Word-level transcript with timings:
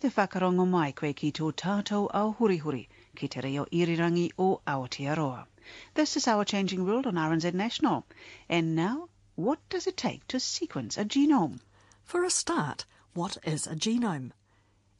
Te 0.00 0.08
whakarongo 0.10 0.64
mai 0.64 0.92
koe 0.92 1.12
ki 1.12 1.32
tō 1.32 1.52
tātou 1.54 2.86
ki 3.16 3.28
te 3.28 3.40
reo 3.40 3.64
irirangi 3.72 4.30
o 4.38 4.60
Aotearoa. 4.64 5.46
This 5.94 6.16
is 6.16 6.28
our 6.28 6.44
changing 6.44 6.86
world 6.86 7.04
on 7.04 7.14
RNZ 7.14 7.52
National. 7.52 8.06
And 8.48 8.76
now, 8.76 9.08
what 9.34 9.58
does 9.68 9.88
it 9.88 9.96
take 9.96 10.24
to 10.28 10.38
sequence 10.38 10.96
a 10.96 11.04
genome? 11.04 11.58
For 12.04 12.22
a 12.22 12.30
start, 12.30 12.84
what 13.14 13.38
is 13.42 13.66
a 13.66 13.74
genome? 13.74 14.30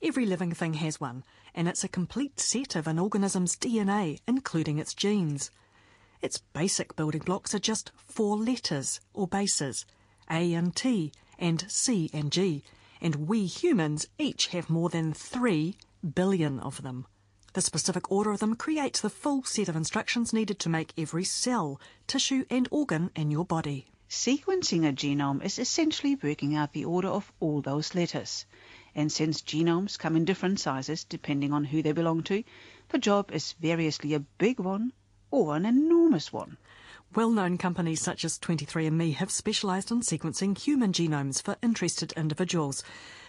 Every 0.03 0.27
living 0.27 0.53
thing 0.53 0.75
has 0.75 1.01
one, 1.01 1.23
and 1.55 1.69
it's 1.69 1.85
a 1.85 1.89
complete 1.89 2.41
set 2.41 2.75
of 2.75 2.89
an 2.89 2.99
organism's 2.99 3.55
DNA, 3.55 4.19
including 4.27 4.81
its 4.81 4.95
genes. 4.95 5.53
Its 6.21 6.39
basic 6.39 6.97
building 6.97 7.23
blocks 7.23 7.55
are 7.55 7.61
just 7.61 7.93
four 7.95 8.37
letters, 8.37 9.01
or 9.15 9.29
bases 9.29 9.87
A 10.29 10.53
and 10.55 10.75
T, 10.75 11.13
and 11.39 11.65
C 11.71 12.11
and 12.13 12.33
G, 12.33 12.65
and 13.01 13.29
we 13.29 13.47
humans 13.47 14.07
each 14.19 14.49
have 14.49 14.69
more 14.69 14.89
than 14.89 15.13
3 15.13 15.77
billion 16.15 16.61
of 16.61 16.83
them. 16.83 17.07
The 17.55 17.63
specific 17.63 18.13
order 18.13 18.31
of 18.31 18.41
them 18.41 18.57
creates 18.57 19.01
the 19.01 19.11
full 19.11 19.43
set 19.43 19.69
of 19.69 19.77
instructions 19.77 20.33
needed 20.33 20.59
to 20.61 20.69
make 20.69 20.93
every 20.97 21.25
cell, 21.25 21.81
tissue, 22.07 22.45
and 22.51 22.69
organ 22.71 23.11
in 23.17 23.31
your 23.31 23.45
body. 23.45 23.91
Sequencing 24.09 24.89
a 24.89 24.93
genome 24.93 25.45
is 25.45 25.59
essentially 25.59 26.15
working 26.23 26.55
out 26.55 26.73
the 26.73 26.85
order 26.85 27.09
of 27.09 27.33
all 27.41 27.61
those 27.61 27.95
letters. 27.95 28.47
And 28.95 29.13
since 29.13 29.43
genomes 29.43 29.99
come 29.99 30.17
in 30.17 30.25
different 30.25 30.61
sizes 30.61 31.05
depending 31.05 31.53
on 31.53 31.65
who 31.65 31.83
they 31.83 31.93
belong 31.93 32.23
to, 32.25 32.43
the 32.89 32.99
job 32.99 33.31
is 33.33 33.53
variously 33.53 34.15
a 34.15 34.21
big 34.21 34.61
one 34.61 34.93
or 35.31 35.57
an 35.57 35.67
enormous 35.67 36.33
one. 36.33 36.57
Well-known 37.15 37.57
companies 37.57 38.03
such 38.03 38.23
as 38.23 38.39
23andMe 38.39 39.15
have 39.15 39.31
specialised 39.31 39.91
in 39.91 40.03
sequencing 40.03 40.57
human 40.57 40.93
genomes 40.93 41.43
for 41.43 41.57
interested 41.63 42.13
individuals. 42.13 42.85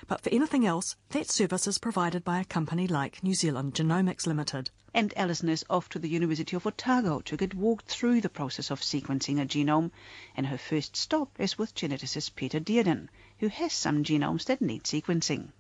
But 0.05 0.19
for 0.19 0.29
anything 0.31 0.65
else, 0.65 0.97
that 1.11 1.31
service 1.31 1.65
is 1.65 1.77
provided 1.77 2.25
by 2.25 2.41
a 2.41 2.45
company 2.45 2.87
like 2.87 3.23
New 3.23 3.33
Zealand 3.33 3.75
Genomics 3.75 4.27
Limited. 4.27 4.69
And 4.93 5.13
Alison 5.15 5.47
is 5.47 5.63
off 5.69 5.87
to 5.89 5.99
the 5.99 6.09
University 6.09 6.57
of 6.57 6.67
Otago 6.67 7.21
to 7.21 7.37
get 7.37 7.53
walked 7.53 7.87
through 7.87 8.19
the 8.19 8.27
process 8.27 8.69
of 8.69 8.81
sequencing 8.81 9.41
a 9.41 9.45
genome. 9.45 9.91
And 10.35 10.47
her 10.47 10.57
first 10.57 10.97
stop 10.97 11.39
is 11.39 11.57
with 11.57 11.73
geneticist 11.73 12.35
Peter 12.35 12.59
Dearden, 12.59 13.07
who 13.37 13.47
has 13.47 13.71
some 13.71 14.03
genomes 14.03 14.43
that 14.45 14.61
need 14.61 14.83
sequencing. 14.83 15.53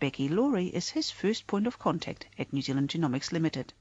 Becky 0.00 0.28
Laurie 0.28 0.66
is 0.66 0.90
his 0.90 1.12
first 1.12 1.46
point 1.46 1.68
of 1.68 1.78
contact 1.78 2.26
at 2.36 2.52
New 2.52 2.60
Zealand 2.60 2.88
Genomics 2.88 3.30
Limited. 3.30 3.72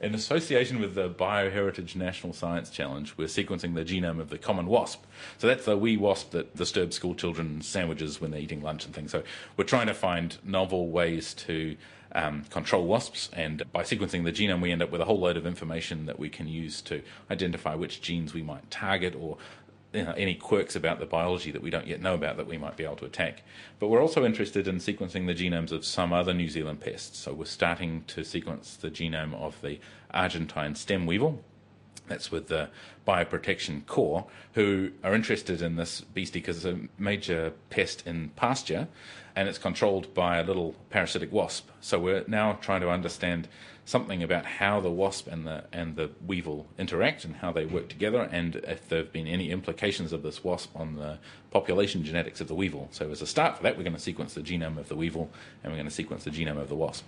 In 0.00 0.14
association 0.14 0.80
with 0.80 0.94
the 0.94 1.10
Bioheritage 1.10 1.94
National 1.94 2.32
Science 2.32 2.70
Challenge, 2.70 3.12
we're 3.18 3.26
sequencing 3.26 3.74
the 3.74 3.84
genome 3.84 4.18
of 4.18 4.30
the 4.30 4.38
common 4.38 4.64
wasp. 4.64 5.04
So 5.36 5.46
that's 5.46 5.66
the 5.66 5.76
wee 5.76 5.98
wasp 5.98 6.30
that 6.30 6.56
disturbs 6.56 6.96
school 6.96 7.14
children's 7.14 7.68
sandwiches 7.68 8.18
when 8.18 8.30
they're 8.30 8.40
eating 8.40 8.62
lunch 8.62 8.86
and 8.86 8.94
things. 8.94 9.10
So 9.12 9.22
we're 9.58 9.64
trying 9.64 9.88
to 9.88 9.94
find 9.94 10.38
novel 10.42 10.88
ways 10.88 11.34
to 11.34 11.76
um, 12.12 12.44
control 12.44 12.86
wasps, 12.86 13.28
and 13.34 13.62
by 13.72 13.82
sequencing 13.82 14.24
the 14.24 14.32
genome, 14.32 14.62
we 14.62 14.72
end 14.72 14.82
up 14.82 14.90
with 14.90 15.02
a 15.02 15.04
whole 15.04 15.20
load 15.20 15.36
of 15.36 15.46
information 15.46 16.06
that 16.06 16.18
we 16.18 16.30
can 16.30 16.48
use 16.48 16.80
to 16.82 17.02
identify 17.30 17.74
which 17.74 18.00
genes 18.00 18.32
we 18.32 18.42
might 18.42 18.70
target 18.70 19.14
or 19.14 19.36
you 19.92 20.04
know, 20.04 20.12
any 20.16 20.34
quirks 20.34 20.76
about 20.76 21.00
the 21.00 21.06
biology 21.06 21.50
that 21.50 21.62
we 21.62 21.70
don't 21.70 21.86
yet 21.86 22.00
know 22.00 22.14
about 22.14 22.36
that 22.36 22.46
we 22.46 22.58
might 22.58 22.76
be 22.76 22.84
able 22.84 22.96
to 22.96 23.04
attack. 23.04 23.42
But 23.78 23.88
we're 23.88 24.00
also 24.00 24.24
interested 24.24 24.68
in 24.68 24.76
sequencing 24.76 25.26
the 25.26 25.34
genomes 25.34 25.72
of 25.72 25.84
some 25.84 26.12
other 26.12 26.32
New 26.32 26.48
Zealand 26.48 26.80
pests. 26.80 27.18
So 27.18 27.32
we're 27.32 27.46
starting 27.46 28.04
to 28.08 28.24
sequence 28.24 28.76
the 28.76 28.90
genome 28.90 29.34
of 29.34 29.60
the 29.62 29.80
Argentine 30.12 30.74
stem 30.74 31.06
weevil. 31.06 31.42
That's 32.10 32.32
with 32.32 32.48
the 32.48 32.68
Bioprotection 33.06 33.86
Corps, 33.86 34.26
who 34.54 34.90
are 35.04 35.14
interested 35.14 35.62
in 35.62 35.76
this 35.76 36.00
beastie 36.00 36.40
because 36.40 36.64
it's 36.64 36.76
a 36.76 36.88
major 37.00 37.52
pest 37.70 38.04
in 38.04 38.30
pasture 38.30 38.88
and 39.36 39.48
it's 39.48 39.58
controlled 39.58 40.12
by 40.12 40.38
a 40.38 40.42
little 40.42 40.74
parasitic 40.90 41.30
wasp. 41.30 41.68
So 41.80 42.00
we're 42.00 42.24
now 42.26 42.54
trying 42.54 42.80
to 42.80 42.90
understand 42.90 43.46
something 43.84 44.24
about 44.24 44.44
how 44.44 44.80
the 44.80 44.90
wasp 44.90 45.28
and 45.28 45.46
the 45.46 45.64
and 45.72 45.94
the 45.94 46.10
weevil 46.26 46.66
interact 46.78 47.24
and 47.24 47.36
how 47.36 47.52
they 47.52 47.64
work 47.64 47.88
together, 47.88 48.28
and 48.32 48.56
if 48.56 48.88
there 48.88 48.98
have 48.98 49.12
been 49.12 49.28
any 49.28 49.52
implications 49.52 50.12
of 50.12 50.24
this 50.24 50.42
wasp 50.42 50.74
on 50.76 50.96
the 50.96 51.18
population 51.52 52.02
genetics 52.02 52.40
of 52.40 52.48
the 52.48 52.56
weevil. 52.56 52.88
So 52.90 53.08
as 53.12 53.22
a 53.22 53.26
start 53.26 53.56
for 53.56 53.62
that, 53.62 53.76
we're 53.76 53.84
going 53.84 53.94
to 53.94 54.00
sequence 54.00 54.34
the 54.34 54.42
genome 54.42 54.78
of 54.78 54.88
the 54.88 54.96
weevil, 54.96 55.30
and 55.62 55.72
we're 55.72 55.78
going 55.78 55.88
to 55.88 55.94
sequence 55.94 56.24
the 56.24 56.30
genome 56.30 56.60
of 56.60 56.68
the 56.68 56.74
wasp. 56.74 57.04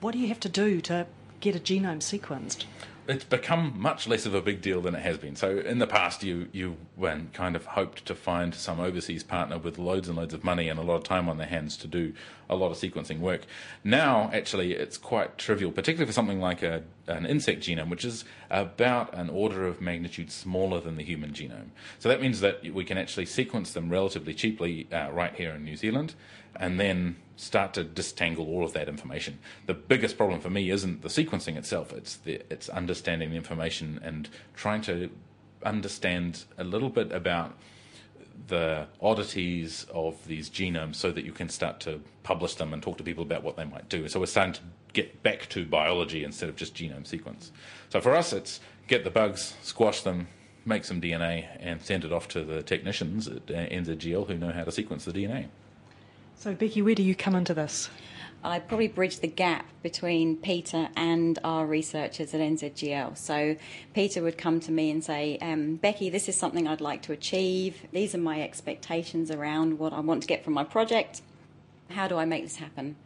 What 0.00 0.10
do 0.10 0.18
you 0.18 0.26
have 0.26 0.40
to 0.40 0.48
do 0.48 0.80
to 0.82 1.06
get 1.38 1.54
a 1.54 1.60
genome 1.60 2.00
sequenced? 2.00 2.64
It's 3.08 3.24
become 3.24 3.74
much 3.76 4.06
less 4.06 4.26
of 4.26 4.34
a 4.34 4.40
big 4.40 4.60
deal 4.60 4.80
than 4.80 4.94
it 4.94 5.02
has 5.02 5.18
been. 5.18 5.36
So 5.36 5.58
in 5.58 5.78
the 5.78 5.86
past, 5.86 6.22
you 6.22 6.48
you 6.52 6.76
when 6.96 7.30
kind 7.32 7.56
of 7.56 7.66
hoped 7.66 8.06
to 8.06 8.14
find 8.14 8.54
some 8.54 8.80
overseas 8.80 9.22
partner 9.22 9.58
with 9.58 9.78
loads 9.78 10.08
and 10.08 10.16
loads 10.16 10.34
of 10.34 10.44
money 10.44 10.68
and 10.68 10.78
a 10.78 10.82
lot 10.82 10.96
of 10.96 11.04
time 11.04 11.28
on 11.28 11.38
their 11.38 11.46
hands 11.46 11.76
to 11.78 11.86
do 11.86 12.12
a 12.50 12.56
lot 12.56 12.70
of 12.70 12.76
sequencing 12.76 13.20
work. 13.20 13.42
Now, 13.84 14.28
actually, 14.34 14.74
it's 14.74 14.98
quite 14.98 15.38
trivial, 15.38 15.70
particularly 15.70 16.06
for 16.06 16.12
something 16.12 16.40
like 16.40 16.62
a 16.62 16.82
an 17.06 17.24
insect 17.26 17.62
genome, 17.62 17.88
which 17.88 18.04
is 18.04 18.24
about 18.50 19.14
an 19.14 19.30
order 19.30 19.66
of 19.66 19.80
magnitude 19.80 20.30
smaller 20.30 20.80
than 20.80 20.96
the 20.96 21.02
human 21.02 21.32
genome. 21.32 21.70
So 21.98 22.08
that 22.08 22.20
means 22.20 22.40
that 22.40 22.62
we 22.72 22.84
can 22.84 22.98
actually 22.98 23.26
sequence 23.26 23.72
them 23.72 23.88
relatively 23.88 24.34
cheaply 24.34 24.86
uh, 24.92 25.10
right 25.10 25.34
here 25.34 25.50
in 25.52 25.64
New 25.64 25.76
Zealand, 25.76 26.14
and 26.54 26.78
then 26.78 27.16
start 27.36 27.72
to 27.74 27.84
distangle 27.84 28.46
all 28.46 28.64
of 28.64 28.72
that 28.74 28.88
information. 28.88 29.38
The 29.66 29.74
biggest 29.74 30.16
problem 30.16 30.40
for 30.40 30.50
me 30.50 30.70
isn't 30.70 31.02
the 31.02 31.08
sequencing 31.08 31.56
itself; 31.56 31.92
it's 31.92 32.16
the 32.16 32.42
it's 32.50 32.68
understanding 32.68 33.30
the 33.30 33.36
information 33.36 34.00
and 34.02 34.28
trying 34.54 34.82
to 34.82 35.10
understand 35.62 36.44
a 36.58 36.64
little 36.64 36.90
bit 36.90 37.12
about 37.12 37.54
the 38.48 38.86
oddities 39.00 39.86
of 39.92 40.26
these 40.26 40.50
genomes 40.50 40.96
so 40.96 41.10
that 41.12 41.24
you 41.24 41.32
can 41.32 41.48
start 41.48 41.80
to 41.80 42.00
publish 42.22 42.54
them 42.54 42.72
and 42.72 42.82
talk 42.82 42.98
to 42.98 43.04
people 43.04 43.22
about 43.22 43.42
what 43.42 43.56
they 43.56 43.64
might 43.64 43.88
do. 43.88 44.08
So 44.08 44.20
we're 44.20 44.26
starting 44.26 44.54
to 44.54 44.60
get 44.92 45.22
back 45.22 45.48
to 45.50 45.64
biology 45.64 46.24
instead 46.24 46.48
of 46.48 46.56
just 46.56 46.74
genome 46.74 47.06
sequence. 47.06 47.52
So 47.90 48.00
for 48.00 48.14
us, 48.14 48.32
it's 48.32 48.60
get 48.88 49.04
the 49.04 49.10
bugs, 49.10 49.54
squash 49.62 50.02
them, 50.02 50.28
make 50.64 50.84
some 50.84 51.00
DNA, 51.00 51.46
and 51.60 51.80
send 51.82 52.04
it 52.04 52.12
off 52.12 52.28
to 52.28 52.44
the 52.44 52.62
technicians 52.62 53.28
at 53.28 53.50
uh, 53.50 53.66
NZGL 53.68 54.26
who 54.26 54.36
know 54.36 54.52
how 54.52 54.64
to 54.64 54.72
sequence 54.72 55.04
the 55.04 55.12
DNA. 55.12 55.46
So, 56.36 56.54
Becky, 56.54 56.82
where 56.82 56.94
do 56.94 57.02
you 57.02 57.14
come 57.14 57.34
into 57.34 57.52
this? 57.54 57.90
I 58.42 58.58
probably 58.58 58.88
bridged 58.88 59.20
the 59.20 59.28
gap 59.28 59.66
between 59.82 60.36
Peter 60.36 60.88
and 60.96 61.38
our 61.44 61.66
researchers 61.66 62.32
at 62.32 62.40
NZGL. 62.40 63.18
So 63.18 63.56
Peter 63.92 64.22
would 64.22 64.38
come 64.38 64.60
to 64.60 64.72
me 64.72 64.90
and 64.90 65.04
say, 65.04 65.36
um, 65.42 65.76
Becky, 65.76 66.08
this 66.08 66.26
is 66.26 66.36
something 66.36 66.66
I'd 66.66 66.80
like 66.80 67.02
to 67.02 67.12
achieve. 67.12 67.82
These 67.92 68.14
are 68.14 68.18
my 68.18 68.40
expectations 68.40 69.30
around 69.30 69.78
what 69.78 69.92
I 69.92 70.00
want 70.00 70.22
to 70.22 70.26
get 70.26 70.42
from 70.42 70.54
my 70.54 70.64
project. 70.64 71.20
How 71.90 72.08
do 72.08 72.16
I 72.16 72.24
make 72.24 72.42
this 72.42 72.56
happen? 72.56 72.96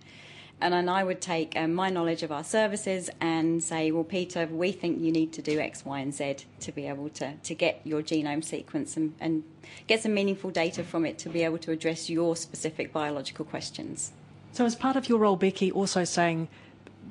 And 0.60 0.72
then 0.72 0.88
I 0.88 1.02
would 1.02 1.20
take 1.20 1.56
um, 1.56 1.74
my 1.74 1.90
knowledge 1.90 2.22
of 2.22 2.30
our 2.30 2.44
services 2.44 3.10
and 3.20 3.62
say, 3.62 3.90
well, 3.90 4.04
Peter, 4.04 4.46
we 4.46 4.70
think 4.70 5.00
you 5.00 5.10
need 5.10 5.32
to 5.32 5.42
do 5.42 5.58
X, 5.58 5.84
Y, 5.84 5.98
and 5.98 6.14
Z 6.14 6.36
to 6.60 6.70
be 6.70 6.86
able 6.86 7.08
to, 7.10 7.34
to 7.34 7.54
get 7.56 7.80
your 7.82 8.02
genome 8.02 8.44
sequence 8.44 8.96
and, 8.96 9.14
and 9.18 9.42
get 9.88 10.00
some 10.00 10.14
meaningful 10.14 10.50
data 10.50 10.84
from 10.84 11.04
it 11.04 11.18
to 11.18 11.28
be 11.28 11.42
able 11.42 11.58
to 11.58 11.72
address 11.72 12.08
your 12.08 12.36
specific 12.36 12.92
biological 12.92 13.44
questions. 13.44 14.12
So, 14.54 14.64
as 14.64 14.76
part 14.76 14.94
of 14.94 15.08
your 15.08 15.18
role, 15.18 15.34
Becky, 15.34 15.72
also 15.72 16.04
saying 16.04 16.46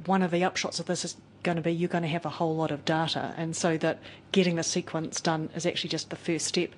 one 0.05 0.21
of 0.21 0.31
the 0.31 0.43
upshots 0.43 0.79
of 0.79 0.85
this 0.85 1.03
is 1.03 1.17
going 1.43 1.57
to 1.57 1.61
be 1.61 1.73
you're 1.73 1.89
going 1.89 2.03
to 2.03 2.07
have 2.07 2.25
a 2.25 2.29
whole 2.29 2.55
lot 2.55 2.71
of 2.71 2.85
data, 2.85 3.33
and 3.35 3.53
so 3.53 3.75
that 3.79 3.99
getting 4.31 4.55
the 4.55 4.63
sequence 4.63 5.19
done 5.19 5.49
is 5.53 5.65
actually 5.65 5.89
just 5.89 6.09
the 6.09 6.15
first 6.15 6.45
step. 6.45 6.69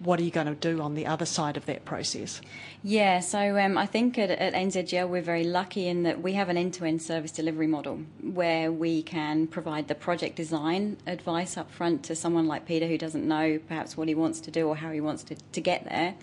what 0.00 0.20
are 0.20 0.22
you 0.22 0.30
going 0.30 0.46
to 0.46 0.54
do 0.54 0.82
on 0.82 0.94
the 0.96 1.06
other 1.06 1.24
side 1.24 1.56
of 1.56 1.64
that 1.64 1.86
process? 1.86 2.42
Yeah, 2.82 3.20
so 3.20 3.58
um, 3.58 3.78
I 3.78 3.86
think 3.86 4.18
at, 4.18 4.30
at 4.30 4.52
NZGL 4.52 5.08
we're 5.08 5.22
very 5.22 5.44
lucky 5.44 5.88
in 5.88 6.02
that 6.02 6.20
we 6.20 6.34
have 6.34 6.50
an 6.50 6.58
end 6.58 6.74
to 6.74 6.84
end 6.84 7.00
service 7.00 7.32
delivery 7.32 7.66
model 7.66 8.00
where 8.20 8.70
we 8.70 9.02
can 9.02 9.46
provide 9.46 9.88
the 9.88 9.94
project 9.94 10.36
design 10.36 10.98
advice 11.06 11.56
up 11.56 11.70
front 11.70 12.02
to 12.04 12.14
someone 12.14 12.46
like 12.46 12.66
Peter 12.66 12.86
who 12.86 12.98
doesn't 12.98 13.26
know 13.26 13.58
perhaps 13.66 13.96
what 13.96 14.08
he 14.08 14.14
wants 14.14 14.40
to 14.40 14.50
do 14.50 14.68
or 14.68 14.76
how 14.76 14.90
he 14.90 15.00
wants 15.00 15.22
to, 15.24 15.36
to 15.52 15.60
get 15.62 15.84
there. 15.84 16.16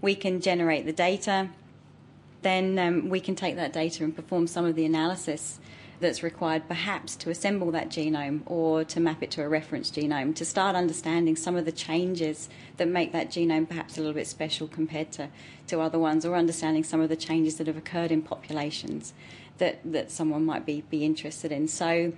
We 0.00 0.14
can 0.14 0.40
generate 0.40 0.86
the 0.86 0.92
data, 0.92 1.50
then 2.42 2.78
um, 2.78 3.08
we 3.08 3.20
can 3.20 3.34
take 3.34 3.56
that 3.56 3.72
data 3.72 4.04
and 4.04 4.14
perform 4.14 4.46
some 4.46 4.64
of 4.64 4.74
the 4.74 4.84
analysis 4.84 5.58
that's 6.00 6.22
required 6.22 6.68
perhaps 6.68 7.16
to 7.16 7.30
assemble 7.30 7.70
that 7.70 7.88
genome 7.88 8.40
or 8.46 8.84
to 8.84 9.00
map 9.00 9.22
it 9.22 9.30
to 9.30 9.42
a 9.42 9.48
reference 9.48 9.90
genome 9.90 10.34
to 10.34 10.44
start 10.44 10.76
understanding 10.76 11.34
some 11.34 11.56
of 11.56 11.64
the 11.64 11.72
changes 11.72 12.48
that 12.76 12.86
make 12.86 13.12
that 13.12 13.30
genome 13.30 13.66
perhaps 13.66 13.96
a 13.96 14.00
little 14.00 14.14
bit 14.14 14.26
special 14.26 14.68
compared 14.68 15.10
to, 15.10 15.28
to 15.66 15.80
other 15.80 15.98
ones 15.98 16.26
or 16.26 16.36
understanding 16.36 16.84
some 16.84 17.00
of 17.00 17.08
the 17.08 17.16
changes 17.16 17.56
that 17.56 17.66
have 17.66 17.76
occurred 17.76 18.12
in 18.12 18.20
populations 18.20 19.14
that, 19.58 19.80
that 19.84 20.10
someone 20.10 20.44
might 20.44 20.66
be, 20.66 20.82
be 20.90 21.04
interested 21.04 21.50
in. 21.50 21.66
So 21.66 22.12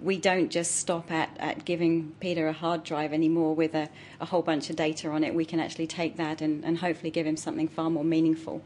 we 0.00 0.18
don't 0.18 0.50
just 0.50 0.76
stop 0.76 1.10
at, 1.10 1.30
at 1.38 1.64
giving 1.64 2.12
Peter 2.20 2.46
a 2.46 2.52
hard 2.52 2.84
drive 2.84 3.12
anymore 3.12 3.54
with 3.54 3.74
a, 3.74 3.88
a 4.20 4.26
whole 4.26 4.42
bunch 4.42 4.70
of 4.70 4.76
data 4.76 5.08
on 5.08 5.24
it. 5.24 5.34
We 5.34 5.44
can 5.44 5.58
actually 5.58 5.86
take 5.88 6.16
that 6.16 6.40
and, 6.40 6.64
and 6.64 6.78
hopefully 6.78 7.10
give 7.10 7.26
him 7.26 7.36
something 7.36 7.66
far 7.66 7.90
more 7.90 8.04
meaningful 8.04 8.62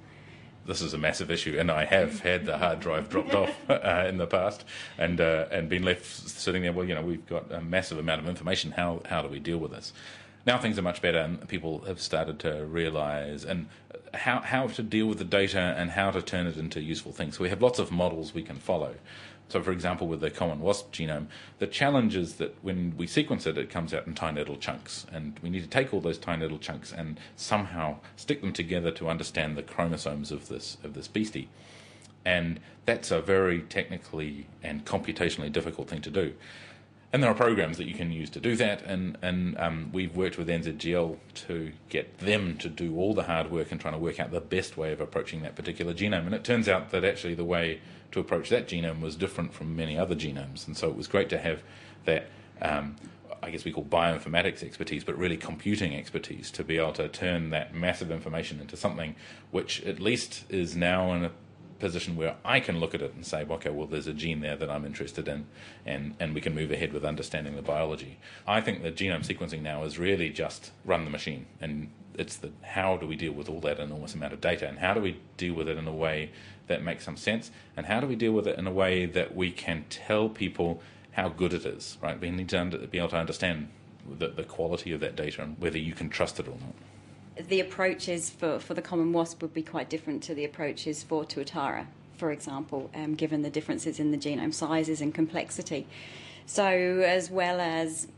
this 0.67 0.81
is 0.83 0.95
a 0.95 0.99
massive 0.99 1.31
issue, 1.31 1.57
and 1.59 1.71
I 1.71 1.85
have 1.85 2.21
had 2.21 2.47
the 2.47 2.59
hard 2.59 2.81
drive 2.81 3.09
dropped 3.09 3.35
off 3.35 3.55
uh, 3.71 4.07
in 4.09 4.19
the 4.19 4.27
past, 4.27 4.65
and 4.99 5.21
uh, 5.21 5.47
and 5.51 5.69
been 5.69 5.83
left 5.83 6.05
sitting 6.05 6.63
there. 6.63 6.73
Well, 6.73 6.87
you 6.87 6.95
know, 6.95 7.03
we've 7.03 7.27
got 7.27 7.51
a 7.53 7.61
massive 7.61 7.99
amount 7.99 8.21
of 8.21 8.29
information. 8.29 8.73
How 8.73 9.03
how 9.07 9.23
do 9.23 9.29
we 9.29 9.39
deal 9.39 9.59
with 9.59 9.73
this? 9.73 9.93
Now 10.47 10.59
things 10.59 10.79
are 10.79 10.83
much 10.83 11.03
better, 11.03 11.19
and 11.19 11.47
people 11.49 11.81
have 11.81 12.01
started 12.01 12.39
to 12.41 12.65
realise 12.65 13.45
and 13.45 13.69
how 14.15 14.41
how 14.41 14.67
to 14.69 14.83
deal 14.83 15.07
with 15.07 15.19
the 15.19 15.25
data 15.25 15.59
and 15.59 15.91
how 15.91 16.11
to 16.11 16.23
turn 16.23 16.47
it 16.47 16.57
into 16.57 16.81
useful 16.81 17.13
things. 17.13 17.37
So 17.37 17.43
we 17.43 17.51
have 17.51 17.63
lots 17.63 17.79
of 17.79 17.91
models 17.91 18.35
we 18.35 18.43
can 18.43 18.57
follow. 18.57 18.95
So, 19.51 19.61
for 19.61 19.73
example, 19.73 20.07
with 20.07 20.21
the 20.21 20.31
common 20.31 20.61
wasp 20.61 20.93
genome, 20.93 21.27
the 21.59 21.67
challenge 21.67 22.15
is 22.15 22.37
that 22.37 22.57
when 22.63 22.95
we 22.97 23.09
sequence 23.09 23.47
it, 23.47 23.59
it 23.59 23.69
comes 23.69 23.93
out 23.93 24.07
in 24.07 24.15
tiny 24.15 24.39
little 24.39 24.57
chunks. 24.57 25.07
And 25.13 25.39
we 25.43 25.51
need 25.51 25.63
to 25.63 25.69
take 25.69 25.93
all 25.93 26.01
those 26.01 26.19
tiny 26.19 26.43
little 26.43 26.59
chunks 26.59 26.93
and 26.93 27.19
somehow 27.35 27.97
stick 28.15 28.43
them 28.43 28.53
together 28.53 28.93
to 28.93 29.09
understand 29.09 29.57
the 29.57 29.65
chromosomes 29.65 30.31
of 30.31 30.47
this, 30.49 30.77
of 30.85 30.95
this 30.95 31.09
beastie. 31.09 31.49
And 32.25 32.61
that's 32.87 33.11
a 33.11 33.21
very 33.21 33.63
technically 33.63 34.47
and 34.63 34.85
computationally 34.85 35.51
difficult 35.51 35.89
thing 35.89 36.03
to 36.03 36.11
do. 36.11 36.35
And 37.13 37.23
there 37.23 37.31
are 37.31 37.35
programs 37.35 37.77
that 37.79 37.89
you 37.89 37.95
can 37.95 38.13
use 38.13 38.31
to 38.31 38.41
do 38.41 38.55
that, 38.57 38.83
and, 38.83 39.19
and 39.21 39.59
um, 39.59 39.91
we've 39.93 40.15
worked 40.15 40.39
with 40.39 40.47
NZGL 40.47 41.17
to 41.47 41.73
get 41.89 42.19
them 42.19 42.57
to 42.59 42.69
do 42.69 42.97
all 42.97 43.15
the 43.15 43.25
hard 43.25 43.51
work 43.51 43.73
and 43.73 43.81
trying 43.81 43.95
to 43.95 43.99
work 43.99 44.21
out 44.21 44.31
the 44.31 44.41
best 44.41 44.77
way 44.77 44.93
of 44.93 45.01
approaching 45.01 45.43
that 45.43 45.57
particular 45.57 45.93
genome. 45.93 46.27
And 46.27 46.35
it 46.35 46.45
turns 46.45 46.69
out 46.69 46.91
that 46.91 47.05
actually 47.05 47.35
the 47.35 47.45
way 47.45 47.81
to 48.13 48.21
approach 48.21 48.49
that 48.51 48.69
genome 48.69 49.01
was 49.01 49.17
different 49.17 49.53
from 49.53 49.75
many 49.75 49.99
other 49.99 50.15
genomes. 50.15 50.69
And 50.69 50.77
so 50.77 50.89
it 50.89 50.97
was 50.97 51.09
great 51.09 51.29
to 51.31 51.39
have 51.39 51.65
that, 52.05 52.29
um, 52.63 52.95
I 53.43 53.51
guess 53.51 53.65
we 53.65 53.73
call 53.73 53.85
bioinformatics 53.85 54.63
expertise, 54.63 55.03
but 55.03 55.19
really 55.19 55.37
computing 55.37 55.97
expertise 55.97 56.53
to 56.53 56.63
be 56.63 56.77
able 56.77 56.93
to 56.93 57.09
turn 57.09 57.51
that 57.51 57.75
massive 57.75 58.13
information 58.13 58.61
into 58.61 58.77
something 58.77 59.17
which 59.51 59.83
at 59.83 59.99
least 59.99 60.45
is 60.49 60.77
now 60.77 61.13
in 61.13 61.25
a 61.25 61.33
position 61.81 62.17
where 62.17 62.37
I 62.45 62.61
can 62.61 62.79
look 62.79 62.95
at 62.95 63.03
it 63.03 63.15
and 63.15 63.27
say, 63.27 63.45
okay, 63.49 63.71
well, 63.71 63.87
there's 63.87 64.07
a 64.07 64.13
gene 64.13 64.41
there 64.41 64.57
that 64.57 64.71
I'm 64.71 64.85
interested 64.85 65.27
in, 65.27 65.47
and, 65.85 66.15
and 66.21 66.35
we 66.35 66.41
can 66.41 66.55
move 66.55 66.71
ahead 66.71 66.93
with 66.93 67.05
understanding 67.05 67.57
the 67.57 67.63
biology. 67.63 68.19
I 68.47 68.61
think 68.61 68.83
that 68.83 68.97
genome 68.97 69.27
sequencing 69.27 69.63
now 69.63 69.83
is 69.85 69.99
really 69.99 70.31
just 70.31 70.71
run 70.85 71.05
the 71.05 71.11
machine, 71.11 71.47
and 71.61 71.91
it's 72.15 72.37
the 72.37 72.51
how 72.63 72.97
do 72.97 73.07
we 73.07 73.17
deal 73.17 73.33
with 73.33 73.49
all 73.49 73.61
that 73.61 73.81
enormous 73.81 74.15
amount 74.15 74.33
of 74.33 74.41
data, 74.41 74.69
and 74.69 74.79
how 74.79 74.95
do 74.95 75.01
we 75.01 75.21
deal 75.37 75.55
with 75.55 75.69
it 75.69 75.79
in 75.79 75.89
a 75.89 75.93
way 75.93 76.31
that 76.69 76.83
makes 76.83 77.05
some 77.05 77.17
sense? 77.17 77.51
And 77.77 77.87
how 77.87 77.99
do 78.01 78.07
we 78.07 78.15
deal 78.15 78.33
with 78.33 78.47
it 78.47 78.59
in 78.59 78.67
a 78.67 78.73
way 78.73 79.07
that 79.07 79.35
we 79.35 79.51
can 79.51 79.85
tell 79.89 80.29
people 80.29 80.81
how 81.13 81.29
good 81.29 81.53
it 81.53 81.67
is, 81.67 81.99
right? 82.01 82.21
We 82.21 82.31
need 82.31 82.49
to 82.51 82.61
under, 82.61 82.79
be 82.79 82.99
able 82.99 83.09
to 83.09 83.17
understand 83.17 83.69
the, 84.09 84.29
the 84.29 84.45
quality 84.45 84.93
of 84.93 85.01
that 85.01 85.17
data 85.17 85.43
and 85.43 85.59
whether 85.59 85.79
you 85.79 85.93
can 85.93 86.09
trust 86.09 86.39
it 86.39 86.47
or 86.47 86.53
not. 86.53 86.75
The 87.49 87.61
approaches 87.61 88.31
for, 88.31 88.59
for 88.59 88.75
the 88.75 88.83
common 88.83 89.13
wasp 89.13 89.43
would 89.43 89.55
be 89.55 89.63
quite 89.63 89.89
different 89.89 90.23
to 90.25 90.35
the 90.35 90.45
approaches 90.45 91.03
for 91.03 91.25
Tuatara, 91.25 91.87
for 92.17 92.33
example, 92.33 92.91
um, 92.95 93.15
given 93.15 93.43
the 93.43 93.51
differences 93.51 93.99
in 93.99 94.11
the 94.11 94.19
genome 94.19 94.53
sizes 94.53 95.01
and 95.01 95.15
complexity. 95.15 95.87
So, 96.47 96.65
as 96.65 97.31
well 97.31 97.61
as 97.61 98.09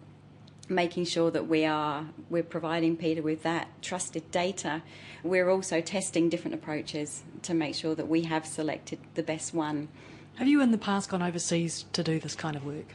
making 0.69 1.04
sure 1.04 1.30
that 1.30 1.48
we 1.48 1.64
are 1.64 2.06
we're 2.30 2.42
providing 2.42 2.96
Peter 2.96 3.22
with 3.22 3.42
that 3.42 3.69
trusted 3.82 4.30
data. 4.30 4.82
We're 5.22 5.50
also 5.50 5.80
testing 5.80 6.28
different 6.28 6.54
approaches 6.54 7.22
to 7.42 7.54
make 7.54 7.75
sure 7.75 7.94
that 7.94 8.08
we 8.08 8.22
have 8.22 8.46
selected 8.46 8.98
the 9.14 9.22
best 9.22 9.54
one. 9.54 9.88
Have 10.36 10.48
you 10.48 10.60
in 10.60 10.70
the 10.70 10.78
past 10.78 11.10
gone 11.10 11.22
overseas 11.22 11.84
to 11.92 12.02
do 12.02 12.18
this 12.18 12.34
kind 12.34 12.56
of 12.56 12.64
work? 12.64 12.86